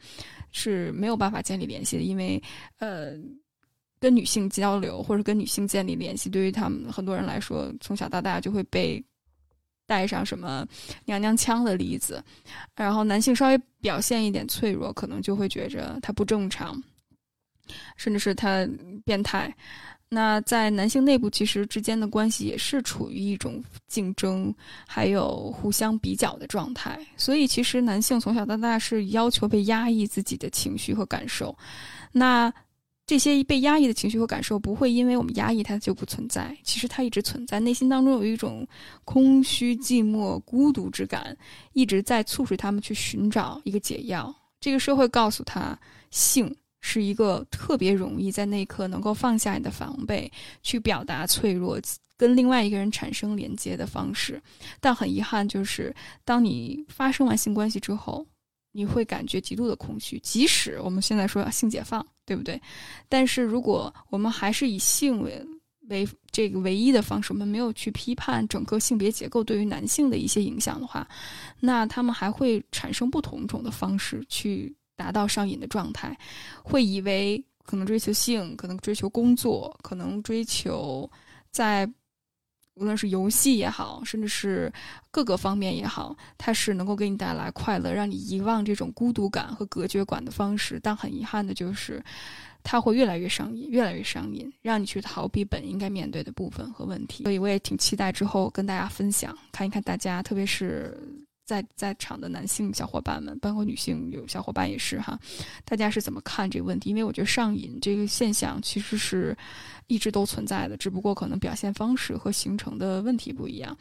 [0.52, 2.42] 是没有办法建立联系的，因为
[2.78, 3.14] 呃，
[4.00, 9.04] 跟女性交流或者跟女性建立联系，对于他们很多人来说，从小到大就会被
[9.86, 10.66] 带上什么
[11.04, 12.24] 娘娘腔的例子，
[12.76, 16.82] 然后男性稍微表现一点脆弱，可能就会觉着他不正常，
[17.98, 18.68] 甚至是他
[19.06, 19.54] 变态。
[20.12, 24.52] 那在男性内部，其实之间的关系也是处于一种竞争，
[24.88, 27.00] 还有互相比较的状态。
[27.16, 31.56] 所以，其实男性从小到大是要求被压抑自己的情绪和感受。
[32.12, 32.52] 那
[33.06, 36.58] 这些被压抑的情绪和感受，不会因为我们压抑它就不存在。
[36.64, 38.68] 其实它一直存在，内心当中有一种
[39.06, 41.38] 空虚、寂寞、孤独之感，
[41.74, 44.36] 一直在促使他们去寻找一个解药。
[44.60, 45.78] 这个社会告诉他，
[46.10, 46.56] 性。
[46.82, 50.32] 是一个特别容易在那一刻能够放下你的防备，
[50.64, 51.80] 去表达脆弱，
[52.16, 54.42] 跟另外一个人产生连接的方式。
[54.80, 58.26] 但很遗憾，就是当你发生完性关系之后，
[58.72, 60.18] 你会感觉极度的空虚。
[60.20, 62.62] 即使我们现在说性解放，对不对？
[63.10, 65.46] 但是如果我们还是以性为
[65.90, 71.08] 为这个唯一的方式，我们没有去批判整个性别结构对于男性的一些影响的话，
[71.60, 74.74] 那他们还会产生不同种的方式去。
[75.00, 76.16] 达到上瘾的状态，
[76.62, 81.10] 会以为可能追求性，可能追求工作，可能追求
[81.52, 81.90] 在
[82.76, 84.72] 无论是游戏也好，甚至是
[85.10, 90.78] 各个方面也好，它是能够给你带来快乐，让你遗忘这种孤独感和隔绝感的方式。
[90.84, 92.04] 但很遗憾的就是，
[92.62, 97.24] 它会越来越上瘾，越来越上瘾，让你去逃避本应该面对的部分和问题。
[97.24, 100.98] 所以我也挺期待之后跟大家分享，看一看大家，特别是。
[101.50, 105.20] 在在场的男性小伙伴们，包括女性有小伙伴也是哈，
[105.66, 106.92] 大家是怎么看这个问题？
[106.92, 109.36] 因为我觉得上瘾这个现象其实是
[109.88, 113.76] 一直都存在的，只不过可能表现方式和形成的问题不一样。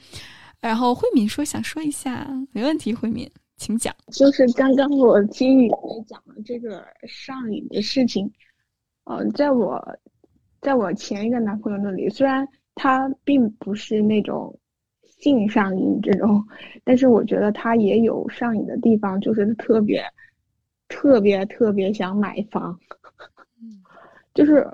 [0.60, 3.94] 然后慧敏说想说一下，没问题，慧敏，请讲。
[4.10, 8.32] 就是刚刚我听雨梅讲了这个上瘾的事情，
[9.04, 9.78] 呃，在我
[10.62, 14.58] 在我前一个男朋友那里，虽然他并不是那种。
[15.18, 16.44] 性上瘾这种，
[16.84, 20.02] 但是我觉得他也有上瘾的地方，就是特别、
[20.88, 22.78] 特别、特别想买房。
[23.60, 23.82] 嗯，
[24.34, 24.66] 就是，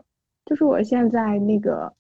[0.45, 1.93] 就是我现在那个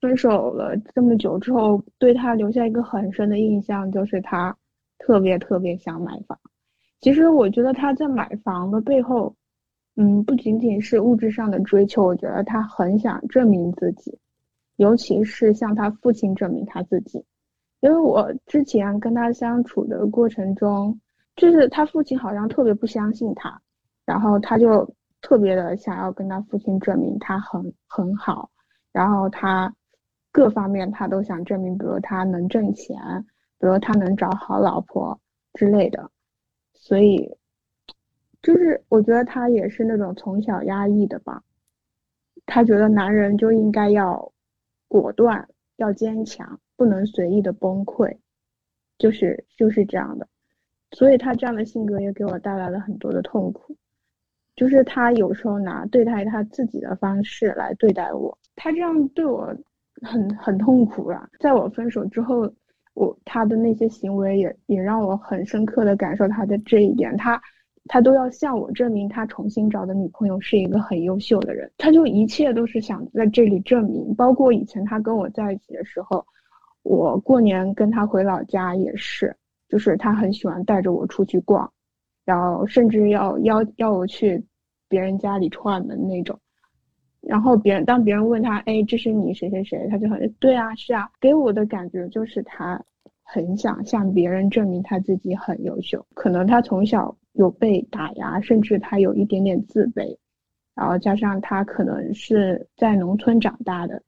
[0.00, 4.56] 分手了这么久之后，对他留下一个很深的印象，就是他
[4.98, 6.38] 特别特别想买房。
[7.00, 9.34] 其实我觉得他在买房的背后，
[9.96, 14.18] 嗯，不仅仅是物质上的追求，我觉得他很想证明自己，
[14.76, 17.22] 尤其是向他父亲证明他自己。
[17.80, 21.00] 因为我之前跟他相处的过程中，
[21.36, 23.60] 就是他父亲好像特别不相信他，
[24.04, 24.86] 然后他就
[25.22, 28.50] 特别的想要跟他父亲证明他很很好，
[28.92, 29.74] 然后他
[30.30, 32.98] 各方面他都想证明，比如他能挣钱，
[33.58, 35.18] 比如他能找好老婆
[35.54, 36.10] 之类的，
[36.74, 37.34] 所以
[38.42, 41.42] 就是我觉得他也是那种从小压抑的吧，
[42.44, 44.32] 他觉得男人就应该要
[44.86, 46.60] 果断，要坚强。
[46.80, 48.16] 不能随意的崩溃，
[48.96, 50.26] 就是就是这样的，
[50.92, 53.76] 所以他这样的性格也给我带来了很多的痛苦。
[54.56, 59.54] 就是他有时候拿对待他自己的方式来对待我，他这样对我
[60.00, 61.28] 很很痛苦啊。
[61.38, 62.50] 在我分手之后，
[62.94, 67.14] 我他的那些行为也也让我很深刻的感受他的这一点。
[67.18, 67.38] 他
[67.88, 74.14] 他都要向我证明他重新找的女朋友是一个很优秀的人，他就一切都是想在这里证明。
[74.14, 76.24] 包括以前他跟我在一起的时候。
[76.82, 79.36] 我过年跟他回老家也是，
[79.68, 81.70] 就是他很喜欢带着我出去逛，
[82.24, 84.42] 然后甚至要邀要我去
[84.88, 86.38] 别人家里串门那种。
[87.20, 92.82] 然后别人当别人问他，哎，这是你谁谁谁，他就很对啊，是啊，给我的感觉就是他
[93.22, 96.04] 很想向别人证明他自己很优秀。
[96.14, 100.16] 可能他从小有被打压，甚至他有一点点自卑，
[100.74, 104.02] 然后加上他可能是在农村长大的，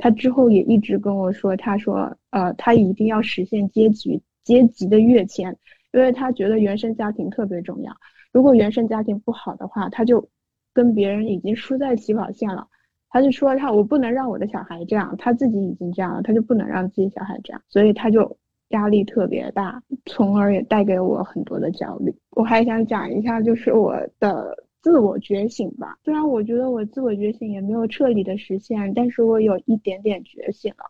[0.00, 5.56] 他之后也一直跟我说，他说，呃，他一定要实现阶级阶级的跃迁，
[5.92, 7.92] 因为他觉得原生家庭特别重要。
[8.32, 10.28] 如果原生家庭不好的话，他就。
[10.72, 12.64] 跟别人已经输在起跑线了，
[13.08, 22.14] 他就说他我不能让我的小孩这样，他自己已经这样了，他就不能让自己小孩这样，所以他就压力特别大，从而也带给我很多的焦虑。
[22.30, 25.98] 我还想讲一下，就是我的自我觉醒吧。
[26.02, 30.84] 虽然我觉得我自我觉醒也没有彻底的实现，但是我有一点点觉醒了，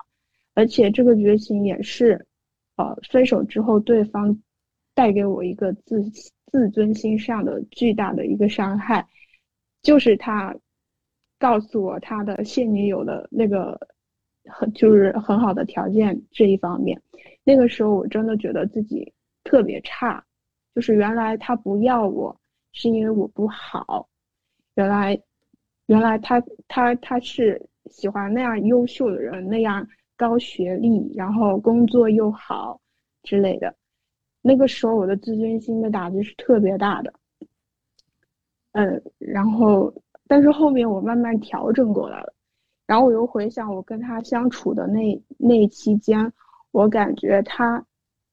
[0.54, 2.26] 而且这个觉醒也是，
[2.76, 4.40] 呃，分手之后对方
[4.94, 6.02] 带给我一个自
[6.46, 9.06] 自尊心上的巨大的一个伤害。
[9.82, 10.54] 就是他
[11.38, 13.80] 告诉我他的现女友的那个
[14.44, 17.00] 很就是很好的条件这一方面，
[17.44, 20.24] 那个时候我真的觉得自己特别差，
[20.74, 22.39] 就是原来他不要我
[22.72, 24.08] 是因为我不好，
[24.74, 25.20] 原来
[25.86, 32.80] 原来他他他是喜欢那样优秀的人，那样高学历，然后工作又好
[33.22, 33.74] 之类的，
[34.42, 37.12] 那个时候我的自尊心的打击是特别大的。
[38.72, 39.92] 嗯，然后，
[40.28, 42.32] 但是后面我慢慢调整过来了，
[42.86, 46.32] 然后我又回想我跟他相处的那那期间，
[46.70, 47.84] 我感觉他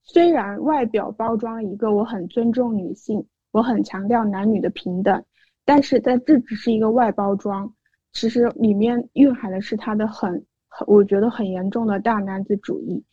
[0.03, 3.25] 虽然外表包装一个我很尊重女性，
[3.57, 5.23] 我很强调男女的平等，
[5.65, 7.73] 但是在这只是一个外包装，
[8.13, 10.31] 其实里面蕴含的是他的很
[10.67, 13.03] 很，我觉得很严重的大男子主义，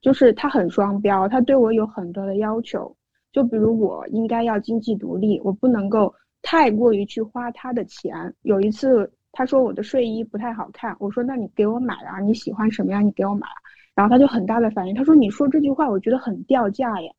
[0.00, 2.96] 就是他很双标，他对我有很多的要求，
[3.30, 6.12] 就比如我应该要经济独立，我不能够。
[6.44, 8.34] 太过于去花他的钱。
[8.42, 13.46] 有一次，他说我的睡衣不太好看，我说那你给我买啊，你喜欢什么样你给我买。
[13.94, 17.14] 然后他就很大的反应，他说你说这句话我觉得很掉价耶，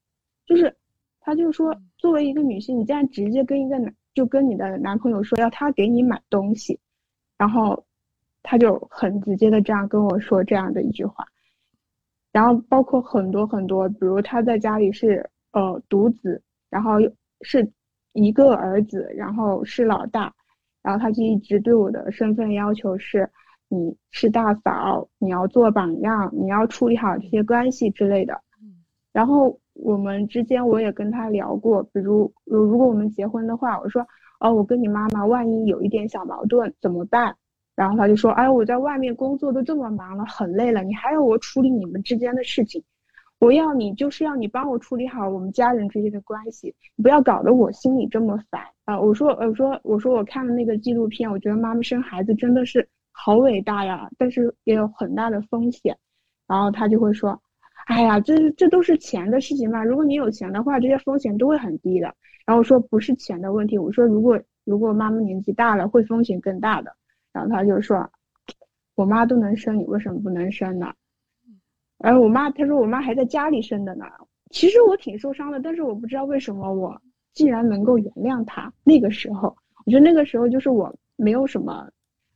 [0.46, 0.76] 就是，
[1.22, 6.78] 他就说作为一个女性，你竟然直接跟一个男就跟你的男朋友说要他给你买东西，
[7.38, 7.86] 然后，
[8.44, 11.26] 他就很直接的这样跟我说这样的一句话，
[12.34, 16.98] 然后包括很多很多，比如他在家里是呃独子，然后
[17.40, 17.72] 是。
[18.16, 20.32] 一个儿子，然后是老大，
[20.84, 23.28] 然后他就一直对我的身份要求是，
[23.70, 28.40] 你是大嫂，你要做榜样，你要处理好这些关系之类的。
[29.12, 34.06] 然后我们之间我也跟他聊过，比如如如果我们结婚的话，我说
[34.40, 37.36] 哦，我跟你妈妈万一有一点小矛盾怎么办？
[37.76, 42.84] 然后他就说，哎，我在外面工作都这么忙了，很累了，你还要我处理你们之间的事情。
[43.40, 48.98] 我要你，就是要你帮我处理好我们家人之间的关系，不要搞得我心里这么烦啊！
[48.98, 55.98] 我说，我说，我说，我看了那个纪录片，我觉得妈妈生孩子真的是好伟大呀，但是也有很大的风险。
[56.48, 57.38] 然后他就会说，
[57.86, 62.14] 哎呀，这这都是钱的事情嘛，如果你有钱的话，这些风险都会很低的。
[62.46, 66.96] 然后说不是钱的问题，我说如果如果妈妈年纪大了，会风险更大的。
[67.32, 68.10] 然后他就说，
[68.96, 70.94] 我妈都能生，你为什么不能生呢？
[71.98, 74.06] 然后我妈，她说我妈还在家里生的呢。
[74.50, 77.02] 其实我挺受伤的，但是我不知道为什么我
[77.34, 78.72] 竟然能够原谅她。
[78.84, 81.90] 那个时候，我觉得那个时候就是我没有什么，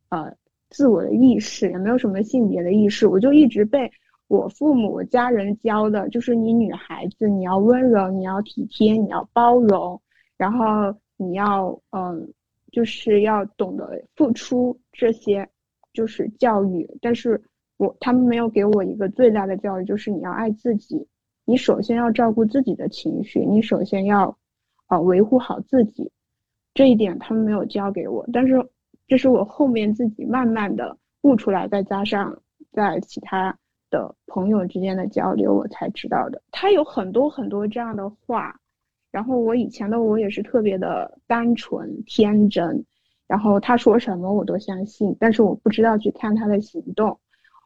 [0.09, 0.33] 呃，
[0.69, 3.91] 自我的意识，也没有什么性别的意识，我就一直被
[4.27, 10.01] 我父母、家人教的，就是你女孩子你要温柔，你要体贴，你要包容，
[10.37, 10.65] 然后
[11.15, 12.33] 你要嗯，
[12.71, 15.47] 就是要懂得付出这些，
[15.93, 17.41] 就是教育，但是。
[17.79, 21.07] 我他们没有给我一个最大的教育，就是你要爱自己，
[21.45, 24.35] 你首先要照顾自己的情绪，你首先要，
[24.87, 26.11] 啊维护好自己，
[26.73, 28.27] 这一点他们没有教给我。
[28.33, 28.67] 但是
[29.07, 33.55] 这是我后面自己慢慢的悟出来，再加上在其他
[33.89, 36.41] 的朋友之间的交流，我才知道的。
[36.51, 38.59] 他有很多很多这样的话，
[39.11, 42.85] 然后我以前的我也是特别的单纯天真，
[43.27, 47.17] 然后他说什么我都相信，但是我不知道去看他的行动。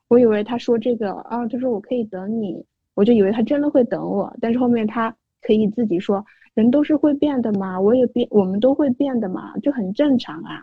[0.07, 4.35] 我以为他说这个啊，他说我可以等你，我就以为他真的会等我。
[4.41, 10.61] 但是后面他可以自己说，人都是会变的嘛，我也变，我们都会变的嘛，就很正常啊。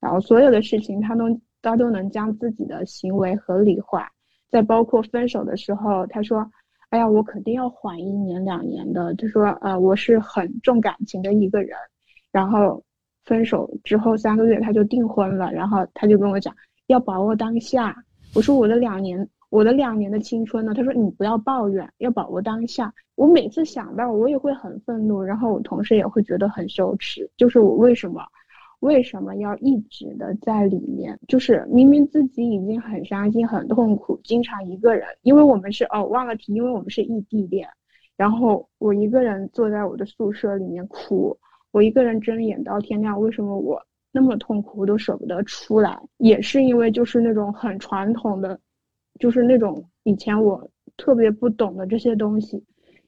[0.00, 4.12] 然后所有的事情他都他都能将自己的行为合理化。
[4.54, 6.48] 再包括分手的时候，他说，
[6.90, 9.12] 哎呀，我肯定要缓一年两年的。
[9.14, 11.76] 他说，呃，我是很重感情的一个人。
[12.30, 12.80] 然后
[13.24, 16.54] 分手之后三个月他就订婚了，然后他就跟我讲，
[16.86, 17.96] 要把握当下。
[18.32, 20.72] 我说我的两年，我的两年的青春呢？
[20.72, 22.94] 他说你不要抱怨，要把握当下。
[23.16, 27.28] 我每次想到，我也会很愤怒，然后我同时也会觉得很羞耻。
[27.36, 28.22] 就是我为什么，
[28.84, 31.18] 为什么要一直的在里面？
[31.26, 37.66] 就是明明自己已经很伤心、很痛苦，经常一个人，因为我们是哦忘了提，因为我们是异地恋，
[38.14, 41.34] 然后我一个人坐在我的宿舍里面哭，
[41.72, 43.18] 我一个人睁眼到天亮。
[43.18, 43.80] 为什么我
[44.12, 45.98] 那么痛苦，我都舍不得出来？
[46.18, 48.60] 也是因为就是那种很传统的，
[49.18, 50.62] 就是那种以前我
[50.98, 52.62] 特别不懂的这些东西，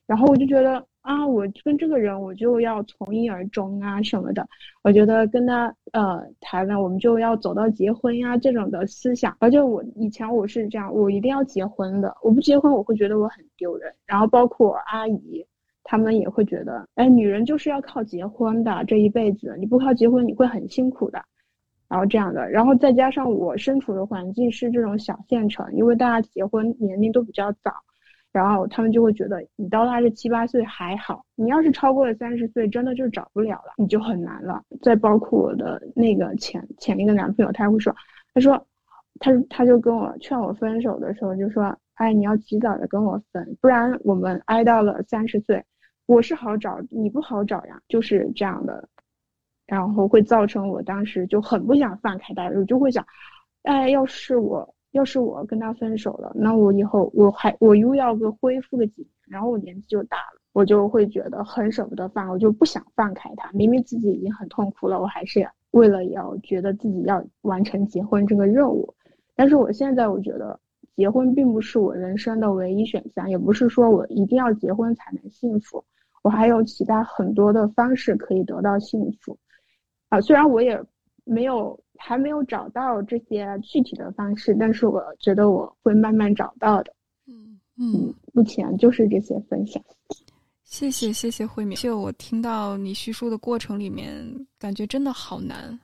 [0.07, 0.83] 然后我就觉得。
[1.07, 4.45] 啊，我跟这个人我就要从一而终啊什么的，
[4.83, 9.37] 我觉得跟他呃谈了，我们就要走到结婚呀这种的思想。
[9.39, 13.95] 而且我以前我是这样，我一定要结婚的，我不结婚我会觉得我很丢人。
[14.05, 15.47] 然后包括我阿姨，
[15.85, 21.23] 他们也会觉得，哎，女人就是要靠结婚的，这一辈子你不靠结婚你会很辛苦的。
[21.89, 27.71] 然后这样的，然后再加上我身处的环境是这种小县城，因为大家结婚年龄都比较早。
[28.37, 34.63] 然后他们就会觉得你到他这七八岁还好，你要是超过了三十岁，真的就找不了了，你就很难了。
[34.83, 37.97] 再包括我的那个前前一个男朋友，他会说，
[38.35, 38.67] 他说，
[39.21, 45.65] 他他就跟我劝我分手的时候就说，哎，你要及早的跟我分，不然我们挨到了三十岁，
[46.05, 48.87] 我是好找，你不好找呀，就是这样的，
[49.67, 53.03] 然后会造成我当时就很不想放开他，我就会想，
[53.63, 54.76] 哎，要是我。
[54.97, 63.51] 要是我跟他分手了，那我以后我还我又要个恢复个几年，然后我年纪就大了，我就会觉得很舍不得放，我就不想放开他。
[63.53, 68.95] 明明自己已经很痛苦了，我还是为了要觉得自己要完成结婚这个任务。
[69.35, 70.59] 但是我现在我觉得
[70.97, 75.85] 结婚并不是我人生的唯一选项，也不是说我一定要结婚才能幸福，
[76.23, 79.39] 我还有其他很多的方式可以得到幸福。
[80.09, 80.83] 啊，虽然我也
[81.25, 81.79] 没有。
[81.99, 86.93] 还没有找到这些具体的方式，但是我觉得我会慢慢找到的。
[87.27, 89.83] 嗯嗯，目前就是这些分享。
[90.65, 94.25] 谢谢谢谢慧敏，就我听到你叙述的过程里面，
[94.59, 95.79] 感觉真的好难，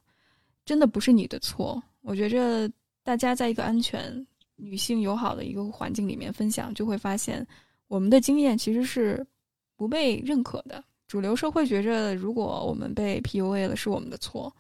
[0.65, 1.81] 真的不是你的错。
[2.01, 2.69] 我觉着
[3.05, 7.47] 大家在一个安全、女性友好的一个环境里面分享，就会发现
[7.87, 9.25] 我们的经验其实是
[9.77, 10.83] 不被认可的。
[11.07, 14.53] 主流社会觉着，如果我们被 PUA 了，是我们的错。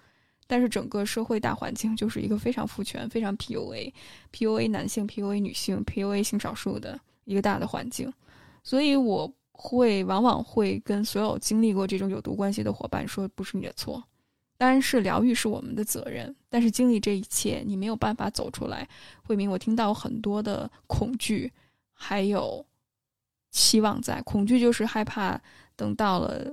[0.52, 8.12] 但是整个社会大环境就是一个非常父权、非常 PUA，PUA 男性、PUA 女性、PUA 性少数的一个大的环境，
[8.62, 14.04] 所以我会往往会跟所有经历过这种有毒关系的伙伴说，不是你的错，
[14.58, 18.86] 当然是疗愈是我们的责任，但是经历这一切，你没有办法走出来。
[19.22, 21.50] 慧明，我听到很多的恐惧，
[21.94, 22.62] 还有
[23.50, 25.40] 期望在，恐惧就是害怕
[25.76, 26.44] 等到了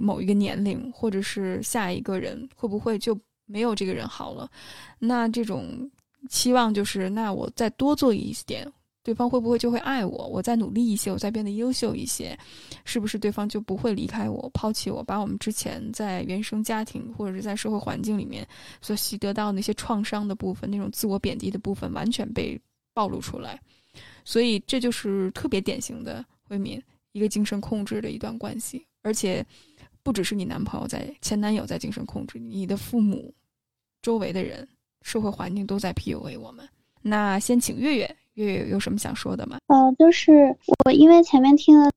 [0.00, 3.14] 某一个年龄，或者是下一个人会不会就。
[3.52, 4.50] 没有这个人好了，
[4.98, 5.90] 那这种
[6.30, 8.66] 期望就是，那我再多做一点，
[9.02, 10.26] 对方会不会就会爱我？
[10.28, 12.38] 我再努力一些，我再变得优秀一些，
[12.86, 15.04] 是不是对方就不会离开我、抛弃我？
[15.04, 18.48] 把我们之前在原生家庭或者是在社会环境里面
[18.80, 22.58] 所习得到那些创伤的部分，那种自我贬低的部分，完全被
[22.94, 23.60] 暴露出来。
[24.24, 26.82] 所以这就是特别典型的慧敏
[27.12, 29.44] 一个精神控制的一段关系，而且。
[30.04, 33.32] 不只是你男朋友在前男友在精神控制你，的父母、
[34.02, 34.68] 周围的人、
[35.02, 36.68] 社会环境都在 PUA 我们。
[37.00, 39.58] 那先请月月，月月有什么想说的吗？
[39.68, 41.90] 呃，就是我因为前面听了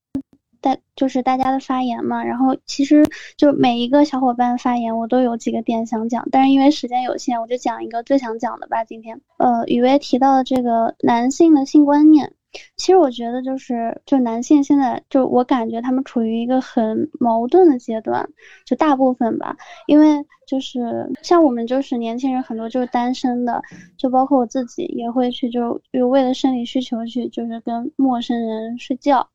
[0.61, 3.05] 大就是大家的发言嘛，然后其实
[3.37, 8.83] 就每一个小伙伴发言，我都有几个点想讲，但是因为时间有限，我就讲一个最想讲的吧。
[8.83, 12.33] 今天，呃，雨薇提到的这个男性的性观念。
[12.77, 18.29] 其实我觉得就是，就男性现在就我感觉他们处于一个很矛盾的阶段，
[18.65, 19.55] 就大部分吧，
[19.87, 23.61] 因为就是像我们就是年轻人很多就是单身的，
[23.97, 29.29] 就包括我自己也会去就就为了生理需求去就是跟陌生人睡觉，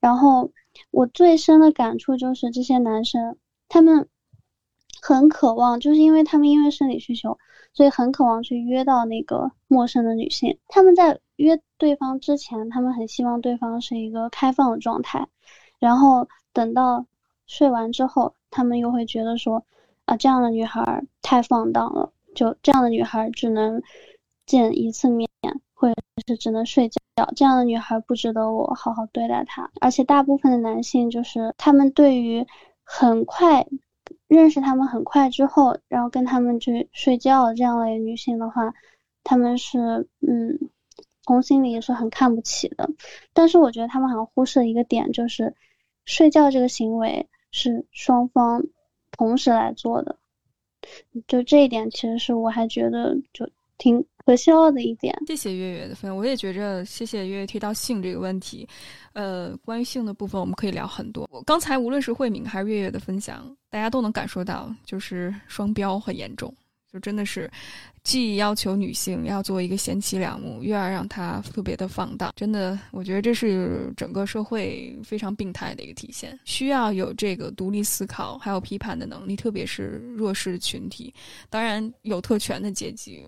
[0.00, 0.50] 然后
[0.90, 3.36] 我最深的感触就是这些男生
[3.68, 4.08] 他们
[5.06, 7.38] 很渴望，就是因为他们因为生理需求，
[7.72, 11.20] 所以很渴望去约到那个陌生的女性，他们在。
[11.36, 15.26] 约对方之前，他们很希望对方是一个开放的状态，
[15.80, 17.06] 然后等到
[17.48, 19.64] 睡完之后，他们又会觉得说，
[20.04, 23.82] 啊，这样的女孩太放荡了，就这样的女孩只能
[24.46, 25.28] 见一次面，
[25.74, 25.94] 或者
[26.24, 27.00] 是只能睡觉，
[27.34, 29.68] 这样的女孩不值得我好好对待她。
[29.80, 32.46] 而且大部分的男性就是他们对于
[32.84, 33.66] 很快
[34.28, 38.74] 认识他们很快之后，然后跟他们去睡觉这样的女性的话，
[39.22, 40.70] 他们是嗯。
[41.26, 42.90] 从心里也是很看不起的，
[43.32, 45.54] 但是我觉得他们好像忽视了一个点，就是
[46.04, 48.62] 睡觉这个行为是双方
[49.10, 50.18] 同时来做的，
[51.26, 53.48] 就这一点其实是我还觉得就
[53.78, 55.14] 挺可笑的一点。
[55.26, 58.66] 谢谢月月的分享，我也觉着谢谢月月提到性这个问题，
[59.12, 61.28] 呃，关于性的部分我们可以聊很多。
[61.30, 63.54] 我刚才无论是慧敏还是月月的分享。
[63.70, 66.54] 大家都能感受到，就是双标很严重，
[66.92, 67.50] 就真的是
[68.04, 81.12] 既要求女性要做一个贤妻良母，又要让她特别的放荡，真的，我觉得这是整个社会非常病态的一个体现，需要有这个独立思考还有批判的能力，特别是弱势群体，
[81.50, 83.26] 当然有特权的阶级。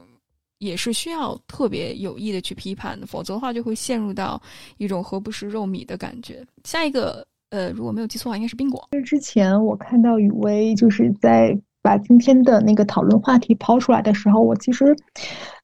[0.59, 4.41] 也是需要特别有意的去批判的，否则的话就会陷入到
[4.79, 6.45] 一种何不食肉糜的感觉。
[6.65, 8.89] 下一个，呃，如果没有记错的话，应该是宾果。
[8.93, 14.97] 这之前我看到雨薇就是在把今天的那个讨论话题抛出来的时候，我其实。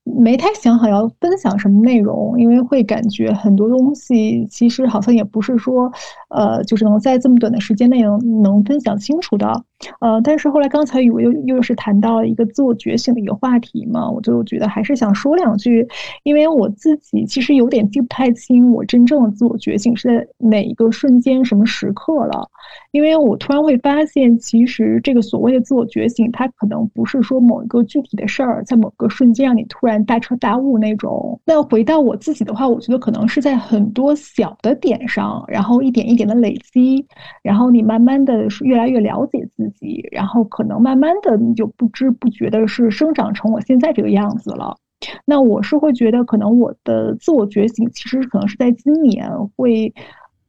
[0.05, 5.91] 没太想好要分享什么内容，因为会感觉很多东西其实好像也不是说，
[6.29, 9.65] 呃，就是能在这么短的时间内能能分享清楚的，
[10.01, 15.87] 呃，但是后来刚才雨薇又又是谈到了一个自我觉醒的一个话题嘛，我就觉得还是想说两句，
[16.25, 22.49] 因为我自己其实有点记不太清我真正的自我觉醒是在哪一个瞬间、什么时刻了，
[22.91, 30.03] 因为我突然会发现，其实这个所谓的自我觉醒，它可能不是说某一个具体的事儿在某个瞬间让你突然。
[30.05, 31.41] 大彻大悟那种。
[31.45, 37.07] 那回到我自己的话，我觉得可能是在很多小的点上，然后一点一点的累积，
[37.43, 44.77] 然后你慢慢的越来越了解自己，然后可能慢慢的你就不知不觉的是生长成我现在这个样子了。
[45.25, 49.93] 那我是会觉得，可能我的自我觉醒其实可能是在今年会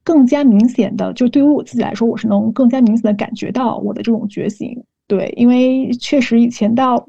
[0.04, 4.84] 更加明显的，就对于我自己来说，我是能更加明显的感觉到我的这种觉醒。
[5.08, 7.06] 对，因为确实以前到。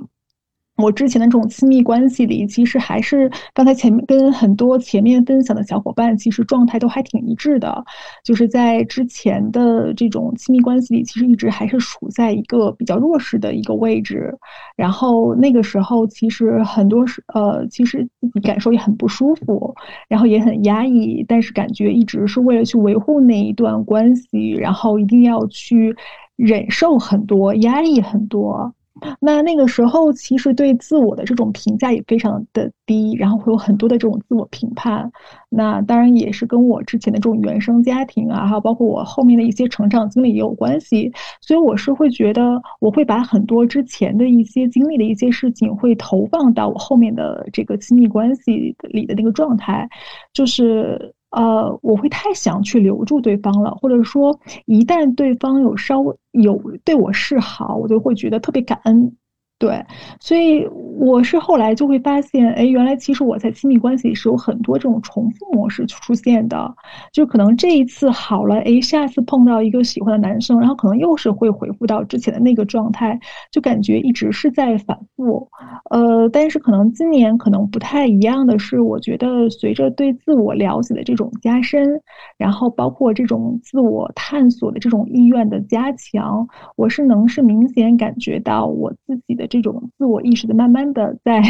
[0.77, 7.85] 我之前的这种亲密关系里，其实还是刚才前面跟很多前面分享的小伙伴，其实状态都还挺一致的，
[8.25, 14.37] 就是在之前的这种亲密关系里，其实一直还是处在一个比较弱势的一个位置。
[14.77, 19.73] 然后那个时候，其实很多时呃，其实自己感受也很不舒服，
[20.09, 25.95] 然后也很压抑，但是感觉一直是为了去维护那一段关系，然后一定要去
[26.35, 28.75] 忍受很多，压抑很多。
[29.21, 35.11] 那那个时候，其实对自我的这种评价也非常的低，然后会有很多的这种自我评判。
[35.49, 41.13] 那当然也是跟我之前的这种原生家庭啊，还有包括我后面的一些成长经历也有关系。
[41.41, 49.89] 所以我是会觉得，我会把很多之前的一些经历的一些事情，会投放到我后面的这个亲密关系里的那个状态，
[50.33, 51.13] 就是。
[51.35, 59.17] 呃，我会太想去留住对方了，或者说，一旦对方有稍微有对我示好，我就会觉得特别感恩。
[59.57, 59.83] 对，
[60.21, 60.67] 所以
[60.99, 66.75] 我是后来就会发现，哎，原来其实我在亲密关系里是有很多这种重复模式出现的，
[67.13, 73.19] 就可能这一次好了，哎，下次碰到一个喜欢的男生，然后可能又是会回复到之前的那个状态，
[73.53, 75.49] 就感觉一直是在反复。
[75.91, 81.89] 呃，但是可能今年可能不太一样的是，我觉得随着对自我了解的这种加深，
[82.37, 86.47] 然后包括这种自我探索的这种意愿的加强，
[86.77, 89.44] 我是能是明显感觉到我自己的。
[89.47, 91.43] 这种自我意识的慢慢的在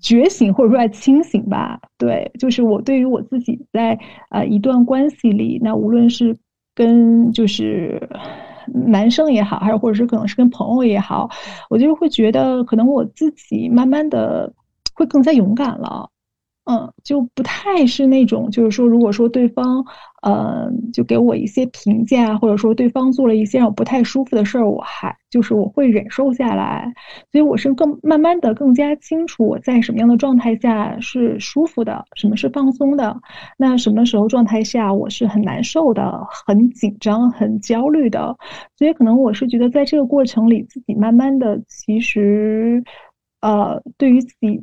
[0.00, 1.80] 觉醒，或者说在清醒吧。
[1.98, 3.98] 对，就是我对于我自己在
[4.30, 6.36] 呃一段关系里，那无论是
[6.74, 8.08] 跟就是
[8.66, 11.28] 男生也好，还是或者是可能是跟朋友也好，
[11.70, 14.52] 我就会觉得可能我自己慢慢的
[14.94, 16.10] 会更加勇敢了。
[16.68, 19.84] 嗯，就不太是那种，就是说，如果说对方，
[20.22, 26.92] 呃，就给我一些评价，或者说对方做了一些让我不太舒服的事儿，我还就是我会忍受下来。
[27.30, 33.16] 所以我是更慢慢的更加清楚我在什么样的状态下是舒服的，什么是放松的，
[33.56, 38.36] 那什么时候状态下我是很难受的、很紧张、很焦虑的。
[38.76, 42.82] 所以可能我是觉得在这个过程里，自己慢慢的其实，
[43.40, 44.60] 呃，对于自己。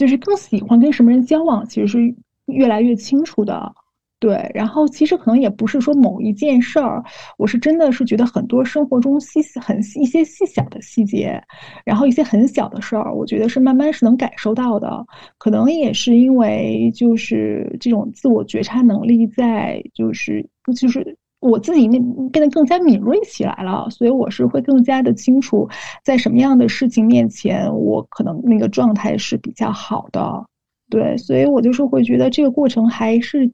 [0.00, 1.98] 就是更喜欢跟什么人交往，其实是
[2.46, 3.70] 越来越清楚的，
[4.18, 4.50] 对。
[4.54, 7.04] 然后其实可能也不是说某一件事儿，
[7.36, 11.38] 我是真的是觉得很多生活中细很一些细小的细节，
[11.84, 15.04] 然后一些很小的事儿，我觉得是慢慢是能感受到的。
[15.36, 21.14] 可能也是因为就是这种自我觉察能力在，就是就是。
[21.40, 25.66] 我自己那变得更加敏锐起来了，所以我是会更加的清楚，
[26.04, 30.44] 在什么样的事情面前，我可能那个状态是比较好的，
[30.90, 33.50] 对，所以我就是会觉得这个过程还是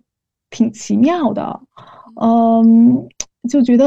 [0.51, 1.61] 挺奇妙的，
[2.21, 3.07] 嗯，
[3.49, 3.87] 就觉得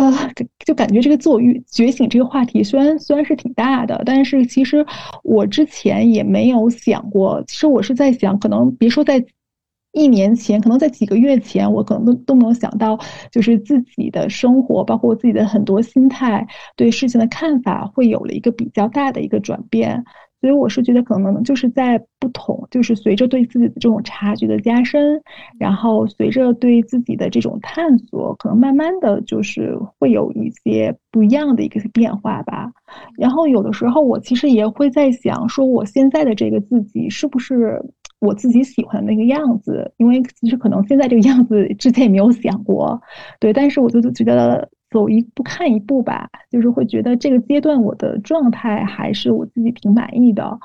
[0.65, 4.85] 就感觉这个自我觉觉醒这个话题虽然虽然是挺大的，但是其实
[5.23, 9.21] 我之前也没有想过，其实我是在想，可能别说在。
[9.91, 12.97] 一年前，可能在几个月前，我可能都都没有想到，
[13.31, 20.03] 就是自己的生活，包括自己的很多心态，对事情的看法，会有了一个比较大的一个转变。
[20.41, 25.21] 所以我是觉得可能就是在不同，就是随着对自己的这种察觉的加深，
[25.59, 32.71] 然后随着对自己的这种探索，可能慢慢的就是会有一些不一样的一个变化吧。
[33.17, 37.83] 然后有的时候我其实也会在想，说我现在的这个自己是不是
[38.19, 39.91] 我自己喜欢的那个样子？
[39.97, 43.01] 因为其实可能现在这个样子之前也没有想过，
[43.39, 44.69] 对，但是我就觉得。
[44.91, 50.59] 走一步看一步吧，就是会觉得这个阶段我的状态还是我自己挺满意的，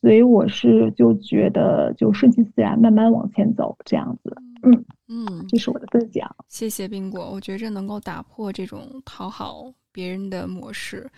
[0.00, 4.36] 所以我是就觉得就顺其自然，慢慢往前走这样子。
[4.64, 6.28] 嗯嗯，这是我的分享。
[6.48, 11.08] 谢谢冰果，我觉着能够打破这种讨好别人的模式。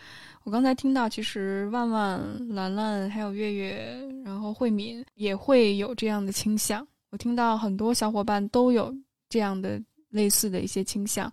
[0.44, 6.86] 我刚才听到，其实万万、兰兰还有月月，然后慧敏也会有这样的倾向。
[7.10, 8.94] 我听到很多小伙伴都有
[9.28, 9.80] 这样的。
[10.12, 11.32] 类似的一些倾向，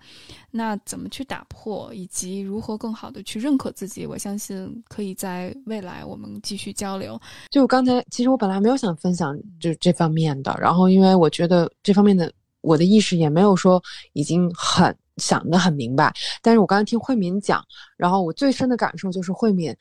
[0.51, 4.05] 那怎么去打破，以及如何更好的去认可自己？
[4.05, 7.20] 我相信可以在未来我们继续交流。
[7.49, 12.32] 就刚才，其实我本来没有想分享就这方面的，然后因为我觉得这方面的
[12.62, 13.82] 我的意识也没有说
[14.14, 16.13] 已经很想得很明白。
[16.41, 17.63] 但是我刚才听慧敏讲，
[17.97, 19.76] 然后我最深的感受就是慧敏，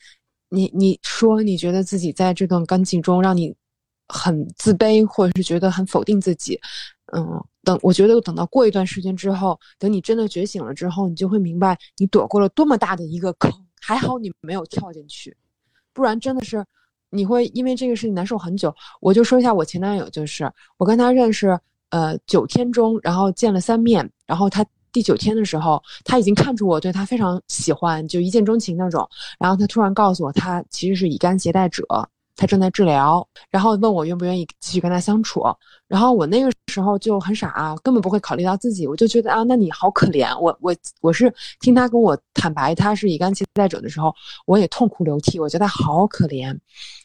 [0.48, 3.54] 你你说你觉得自己在这段关系中让你
[4.08, 6.60] 很自卑，或者是觉得很否定自己。
[7.12, 7.24] 嗯，
[7.62, 13.52] 等我觉得等到过一段时间之后，等你真的觉醒了之后，你就会明白你躲过了多么大的一个坑。
[13.78, 15.36] 还好你没有跳进去，
[15.92, 16.64] 不然真的是
[17.10, 18.74] 你会因为这个事情难受很久。
[19.00, 21.56] 我就说一下我前男友，就是我跟他认识
[21.90, 24.66] 呃九天中，然后见了三面，然后他
[24.96, 29.06] 第九天的时候，他已经看出我对他非常喜欢，就一见钟情那种。
[29.38, 31.84] 然后他突然告诉我，他其实是乙肝携带者。
[32.34, 35.42] 他正在治疗，然后问我愿不愿意继续跟他相处，
[35.86, 41.30] 然后我那个时候就很傻啊，根本不会考虑到自己，我就觉得啊，那你好可怜，我我我是
[41.60, 44.14] 听他跟我坦白他是乙肝携带者的时候，
[44.46, 46.58] 我也痛哭流涕，我觉得他好可怜，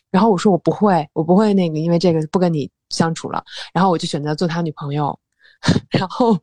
[0.10, 5.18] 然后我说我不会，我不会那个因为这个不跟你相处了，然后我就选择做他女朋友，
[5.92, 6.38] 然后，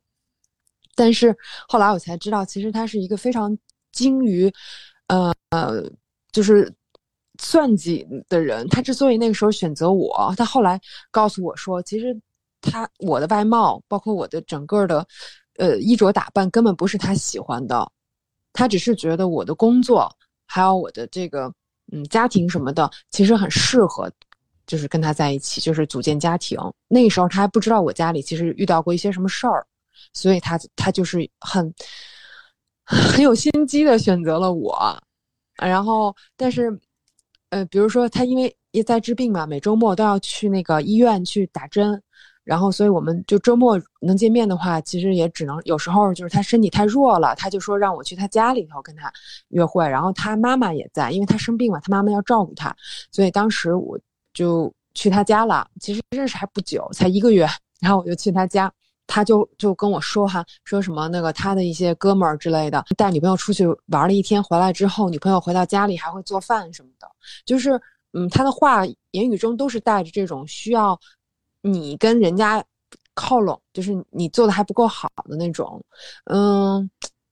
[0.98, 1.34] 但是
[1.68, 3.56] 后来我才知道，其实他是一个非常
[3.92, 4.52] 精于，
[5.06, 5.82] 呃呃，
[6.32, 6.74] 就是。
[7.40, 12.06] 算计的人，他之所以那个时候选择我，他后来告诉我说，其实
[12.60, 15.06] 他我的外貌，包括我的整个的，
[15.56, 17.88] 呃，衣着打扮，根本不是他喜欢的，
[18.52, 20.12] 他只是觉得我的工作
[20.46, 21.48] 还有我的这个，
[21.92, 24.10] 嗯，家庭什么的，其实很适合，
[24.66, 26.58] 就是跟他在一起，就是组建家庭。
[26.88, 29.64] 那个时候他还不知道我家里其实遇到过一些什么事儿，
[30.12, 31.74] 所以他他就是很
[32.84, 34.98] 很有心机的选择了我，
[35.56, 36.78] 然后但是。
[37.50, 41.98] 呃，比如说他因为也在治病嘛，每周末都要去那个医院去打针，
[42.44, 49.10] 然后所以我们就周末能见面的话，其实也只能有时候就是他身体太弱了，他就说让我去他家里头跟他
[49.48, 52.76] 约会，然后他妈妈也在，因为他生病嘛，他妈妈要照顾他，
[53.10, 53.98] 所以当时我
[54.34, 55.66] 就去他家了。
[55.80, 57.48] 其实认识还不久，才一个月，
[57.80, 58.70] 然后我就去他家。
[59.08, 67.10] 他就就跟我说哈，说什么那个他的一些哥们儿之类的带女朋友出去玩了一天，回来之后女朋友回到家里还会做饭什么的，
[67.44, 67.80] 就是
[68.12, 70.98] 嗯，他的话言语中都是带着这种需要
[71.62, 72.64] 你跟人家
[73.14, 75.82] 靠拢，就是你做的还不够好的那种，
[76.26, 76.88] 嗯，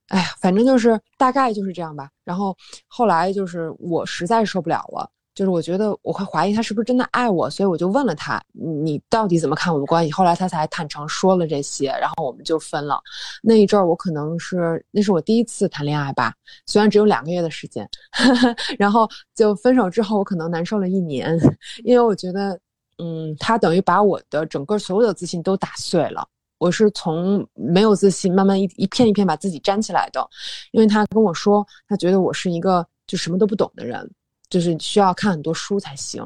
[0.09, 2.11] 哎呀，反正就是大概就是这样吧。
[2.25, 2.57] 然后
[2.89, 5.09] 后来就是我实在受不了了。
[5.37, 10.11] 就是我觉得我会怀疑他是不是真的爱我，所以我就问了他，你到底怎么看我们关系？
[10.11, 12.99] 后来他才坦诚说了这些，然后我们就分了。
[13.43, 16.33] 那一阵儿我可能是那是我第一次谈恋爱吧，
[16.65, 17.87] 虽然只有两个月的时间，
[18.79, 21.39] 然后就分手之后我可能难受了一年，
[21.85, 22.59] 因为我觉得，
[22.97, 26.27] 嗯，他等于把我的整个所有的自信都打碎了。
[26.59, 30.27] 我是从没有自信慢慢一一片一片把自己粘起来的，
[30.73, 34.11] 因为他跟我说，他觉得我是一个就什么都不懂的人。
[34.49, 36.25] 就是需要看很多书才行，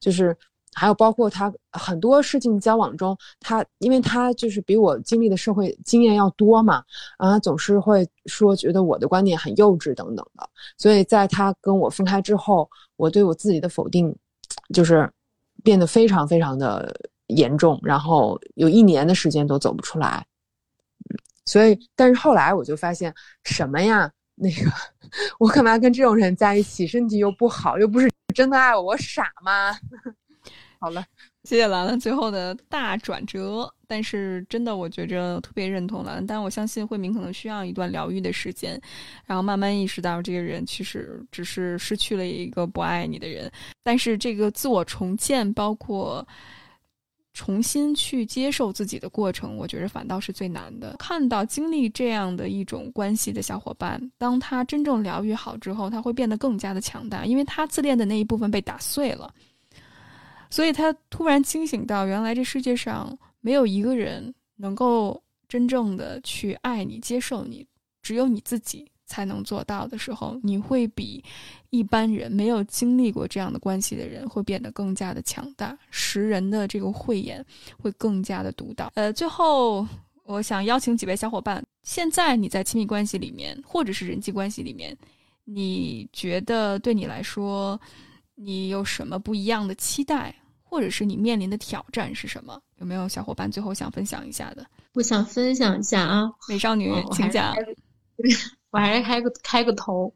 [0.00, 0.36] 就是
[0.74, 6.84] 还有包括他很多事情交往中，他因为他就是比我经历的社会经验要多嘛，
[7.18, 14.14] 然后他总是会说觉得我的观点很幼稚等等的，所以在他跟我分开之后，我对我自己的否定
[14.72, 15.10] 就是
[15.62, 16.94] 变得非常非常的
[17.28, 20.26] 严重，然后有一年的时间都走不出来，
[21.46, 24.10] 所以但是后来我就发现什么呀？
[24.34, 24.70] 那个，
[25.38, 26.86] 我干嘛跟这种人在一起？
[26.86, 29.76] 身体又不好，又不是真的爱我，我傻吗？
[30.80, 31.02] 好了，
[31.44, 33.72] 谢谢兰兰最后的大转折。
[33.86, 36.26] 但是真的，我觉着特别认同兰兰。
[36.26, 38.78] 但我相信慧明可能需要一段疗愈的时间，
[39.24, 43.50] 然后慢慢意识到这个人其实只是失去了一个不爱你的人。
[43.82, 46.26] 但是这个自我重建，包括
[47.34, 50.96] 重新去接受自己的过程，我觉得反倒是最难的。
[50.98, 59.34] 看到经历这样的一种关系的小伙伴，当他真正疗愈好之后，他会变得更加的强大，因为他自恋的那一部分被打碎了，
[60.48, 67.66] 所以他突然清醒到，原来这世界上没有一个人能够真正的去爱你、接受你，
[68.00, 68.88] 只有你自己。
[69.14, 71.22] 才能做到的时候，你会比
[71.70, 77.44] 一般人没有经历过这样的关系的人会变得更加的强大，识人的这个慧眼
[77.80, 78.90] 会更加的独到。
[78.96, 79.86] 呃，最后
[80.24, 84.96] 我想邀请几位小伙伴，现在你在亲密关系里面，或者是人际关系里面，
[85.44, 87.80] 你觉得对你来说，
[88.34, 92.60] 你有什么不一样的期待，或者是你面临的挑战是什么？
[92.78, 94.66] 有没有小伙伴最后想分享一下的？
[94.94, 97.54] 我想分享一下啊，美少女，请讲。
[98.74, 100.12] 我还是开个开个头，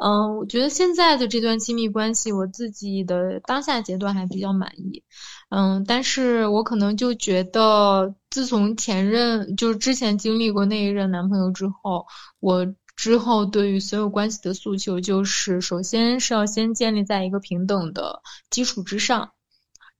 [0.00, 5.02] 嗯，我觉得现在的这段亲密关系，我自己的当下阶段还比较满意，
[5.50, 12.06] 嗯，但是我可能就觉得，自从前任就是之前经历过那一任男朋友之后，
[12.38, 19.32] 我之后对于所有关系的诉求就是，首先是要先建立在一个平等的基础之上。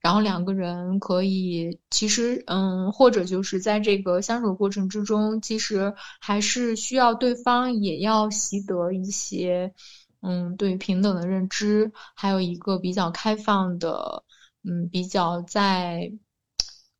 [0.01, 9.73] 然后两个人可以，其实，嗯，或者就是在这个相处过程之中，其实还是需要对方也要习得一些，
[10.21, 14.23] 嗯，对平等的认知，还有一个比较开放的，
[14.63, 16.09] 嗯，比较在，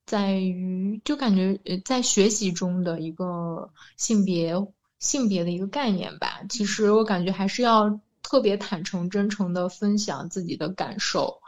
[0.06, 4.54] 在于就感觉在学习中的一个性别
[5.00, 6.42] 性别的一个概念吧。
[6.50, 11.40] 其实我感觉还是要特别坦诚、真诚的分享自己的感受。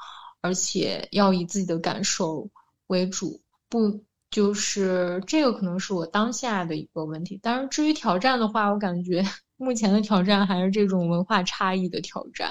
[0.42, 2.50] 而且要以自己的感受
[2.88, 7.40] 为主，不就是这个可能是我当下的一个问题。
[7.42, 9.24] 但是，至于挑战的话，我感觉
[9.58, 12.50] 目前的挑战还是这种文化差异的挑战，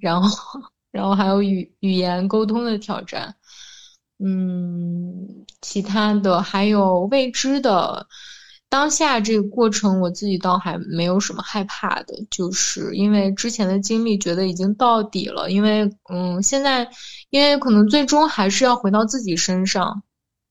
[0.00, 0.60] 然后，
[0.90, 3.34] 然后还有语语言沟通的挑战，
[4.18, 8.06] 嗯，其他的还有未知的。
[8.68, 15.48] 当下这个过程，我自己倒还没有什么害怕的，就是因为之前的经历觉得已经到底了。
[15.50, 16.88] 因为，嗯，现在，
[17.30, 20.02] 因为可能最终还是要回到自己身上，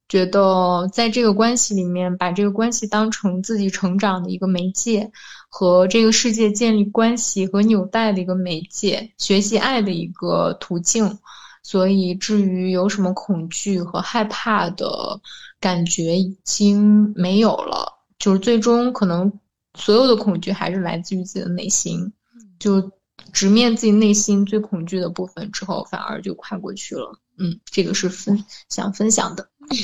[0.07, 5.11] 觉得在这个关系里面，把这个关系当成自己成长的一个媒介，
[5.49, 11.19] 和这个世界建立关系和纽带的一个媒介，学习爱的一个途径。
[11.61, 15.19] 所以，至于有什么恐惧和害怕的
[15.59, 18.02] 感觉，已经没有了。
[18.23, 19.29] 就是最终可能
[19.77, 22.09] 所有的恐惧还是来自于自己的内心，
[22.57, 22.89] 就
[23.33, 27.19] 直面自己内心最恐惧的部分之后，反而就跨过去了。
[27.37, 29.45] 嗯，这个是分想分享的。
[29.71, 29.77] 嗯，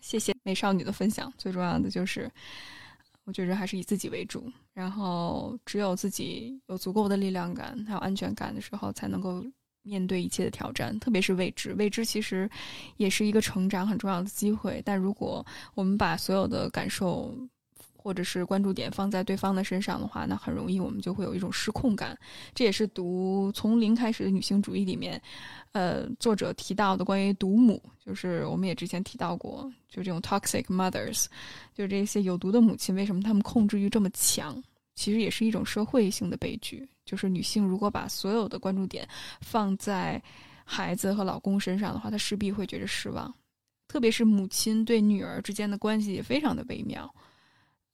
[0.00, 1.32] 谢谢美少女的分享。
[1.38, 2.28] 最重要的就是，
[3.22, 9.40] 我觉得还是以自己为主，然后只有自己有足够的力量感还有安全感的时候，才能够
[9.84, 11.72] 面对一切的挑战，特别是未知。
[11.74, 12.50] 未知其实
[12.96, 17.32] 也是一个成长很重要的机会，但如果我们把所有的感受。
[18.04, 22.14] 或者是关注点放在对方的身上的话，那很容易我们就会有一种失控感。
[22.54, 25.18] 这也是读从零开始的女性主义里面，
[25.72, 31.24] 呃，作者提到的关于毒母，就是我们也之前提到过，就这种 toxic mothers，
[31.72, 34.62] 就是这些有毒的母亲，为什么她们控制欲这么强？
[34.96, 36.86] 其实也是一种社会性的悲剧。
[37.06, 39.08] 就是女性如果把所有的关注点
[39.40, 40.22] 放在
[40.62, 43.34] 孩子和老公身上的话，她势必会觉得失望。
[43.88, 47.12] 特别是母亲对女儿之间的关系也非常的微妙。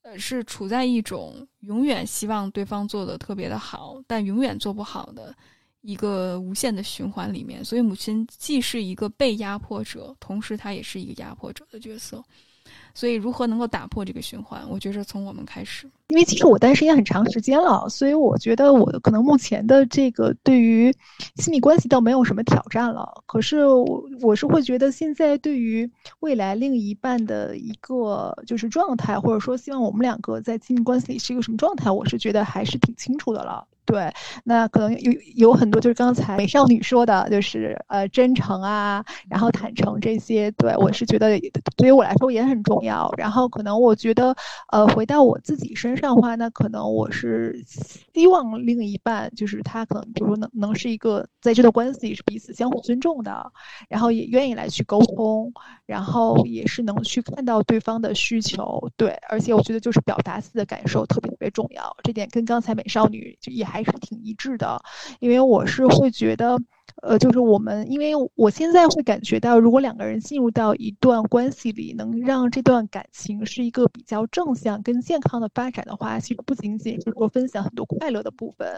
[0.03, 5.35] 呃，是处在一种永远希望对方做的特别的好，但永远做不好的
[5.83, 7.65] 一个无限的循环里面。
[7.65, 12.25] 所以，母亲既是一个被压迫者，同时她也是一个压迫者的角色。
[12.95, 14.67] 所以，如何能够打破这个循环？
[14.69, 15.91] 我觉着从我们开始。
[16.11, 20.93] 因为其实我单身也很长时间了，所以我觉得我可能目前的这个对于
[21.37, 23.09] 亲密关系倒没有什么挑战了。
[23.27, 25.89] 可是我我是会觉得现在对于
[26.19, 33.65] 未来另一半的一个就是状态，或者说希望我们两个在亲密关系里是一个什么状态，我是觉得还是挺清楚的了。
[33.87, 34.13] 对，
[34.45, 41.37] 那可能有有很多就是刚才美少女说的，就是呃真诚啊，然后坦诚这些，对我是觉得
[41.77, 43.13] 对于我来说也很重要。
[43.19, 44.37] 然后可能我觉得
[44.69, 47.65] 呃回到我自己身上的话，那可能我是
[48.13, 53.51] 希望另一半就是他可能比如说能能是一个在这段关系里是彼此相互尊重的，
[53.89, 55.51] 然后也愿意来去沟通，
[55.87, 63.71] 然后也是能去看到对方的需求，对，而且我觉得就是表达自己的感受特别特别重要，这点跟刚才美少女就也。
[63.71, 64.83] 还是挺一致的，
[65.21, 66.59] 因为我是会觉得，
[67.03, 78.69] 呃，就是我们，因为我现在会感觉到，如果两个人进入到一段关系里，能让这段感情是一个比较正向跟健康的发展的话，其实不仅仅是说分享很多快乐的部分，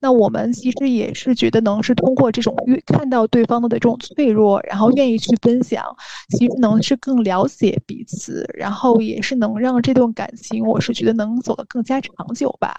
[0.00, 5.84] 那我们其实也是觉得能是通过这种越看到对方的这种脆弱，然后愿意去分享，
[6.30, 12.76] 其实能是更了解彼此，然后也是能让这段感情，我是觉得能走得更加长久吧。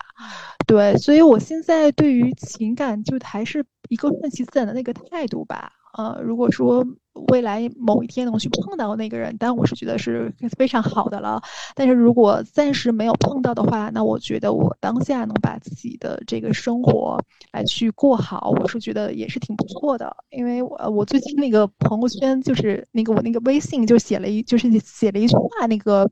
[0.68, 5.74] 对，所以我现在对于情感就还是一个顺其自然的那个态度吧。
[5.98, 6.86] 呃，如果说
[7.30, 11.42] 未来某一天能去碰到那个人，但我是觉得是非常好的了。
[11.74, 17.20] 但是如果暂时没有碰到的话，那我觉得我当下能把自己的这个生活
[17.52, 20.16] 来去过好，我是觉得也是挺不错的。
[20.30, 26.10] 因为我我最近那个朋友圈就是那个我那个微信就写了一就是写了一句话，那个。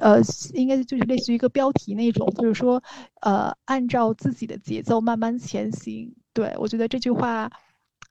[0.00, 0.18] 呃，
[0.54, 2.82] 应该就是类似于一个标题那种，就是说，
[3.20, 6.12] 呃，按照自己的节奏慢慢前行。
[6.34, 7.50] 对我觉得这句话，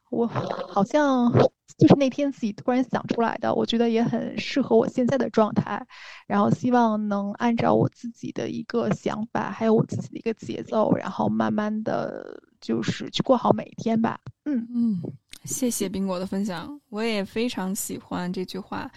[0.09, 1.31] 我好像
[1.77, 5.85] 就是那天自己突然想出来的，我觉得也很适合我现在的状态。
[6.25, 14.19] 然后希望能按照我自己的一个想法，还有我自己的一个节奏，然后慢慢的就是去过好每一天吧。
[14.45, 15.01] 嗯嗯，
[15.43, 18.89] 谢谢冰果的分享，我也非常喜欢这句话。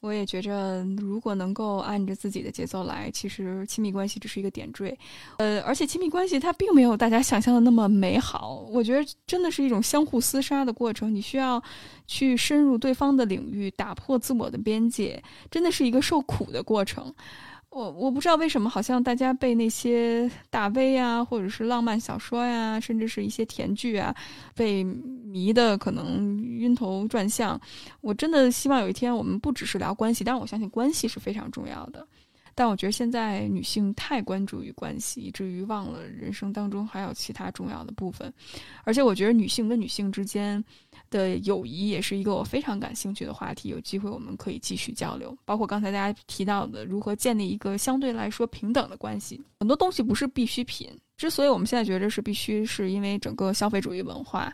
[0.00, 4.96] 我也觉着，如果能够按着自己的节奏来，其实亲密关系只是一个点缀。
[5.38, 8.64] 呃，而且亲密关系它并没有大家想象的那么美好。
[8.70, 11.60] 我觉得真的是一种相互厮杀的过程，你需要
[12.06, 15.20] 去深入对方的领域，打破自我的边界，
[15.50, 17.12] 真的是一个受苦的过程。
[17.70, 24.14] 我我不知道为什么，好像大家被那些大 V 啊，或者是浪漫小说呀，甚至是一些甜剧啊，
[24.54, 27.60] 被迷的可能晕头转向。
[28.00, 32.06] 我真的希望有一天，我们不只是聊关系，但是我相信关系是非常重要的。
[32.54, 38.32] 但我觉得现在女性太关注于关系，以至于忘了人生当中还有其他重要的部分。
[38.82, 40.64] 而且我觉得女性跟女性之间
[41.10, 43.68] 的友谊也是一个我非常感兴趣的话题。
[43.68, 49.40] 有机会我们可以继续交流，包括刚才大家提到的如何建立一个相对来说平等的关系。
[49.60, 54.52] 很多东西不是必需品，之所以我们现在觉着是必须，是因为整个消费主义文化。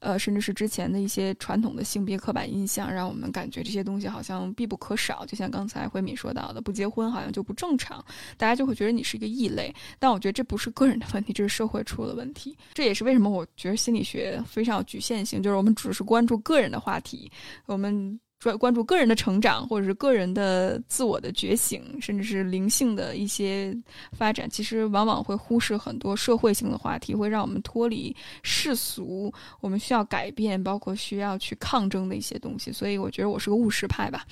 [0.00, 5.24] 呃，甚至是之前的一些传统的性别刻板印象，让我们感觉这些东西好像必不可少。
[5.24, 8.04] 就像刚才慧敏说到的，不结婚好像就不正常，
[8.36, 9.74] 大家就会觉得你是一个异类。
[9.98, 12.56] 但我觉得这不是个人的问题，这是社会出了问题。
[12.74, 17.30] 这也是为什么我觉得心理学非常有局限性，就是我们只是关注个人的话题，
[17.66, 18.18] 我们。
[18.42, 23.76] 关关注个人的成长，或者是个人的自我的觉醒，甚至是灵性的一些
[24.12, 29.30] 发展，其实往往会忽视很多社会性的话题，会让我们脱离世俗。
[29.60, 32.72] 我们需要改变，包括需要去抗争的一些东西。
[32.72, 34.24] 所以，我觉得我是个务实派吧。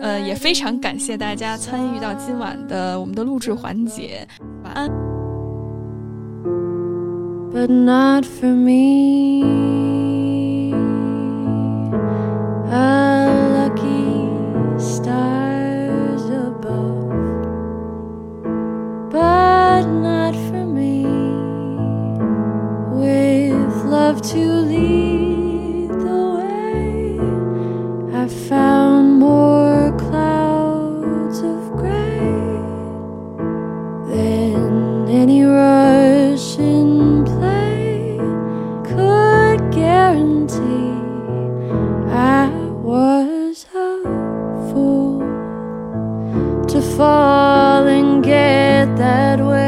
[0.00, 4.26] 呃，也非常感谢大家参与到今晚的我们的录制环节。
[4.62, 4.88] 晚安。
[7.52, 9.44] But not for me.
[15.04, 17.10] stars above,
[19.10, 21.04] but not for me.
[23.00, 27.18] With love to lead the way,
[28.18, 29.73] I found more.
[46.74, 49.63] to fall and get that way.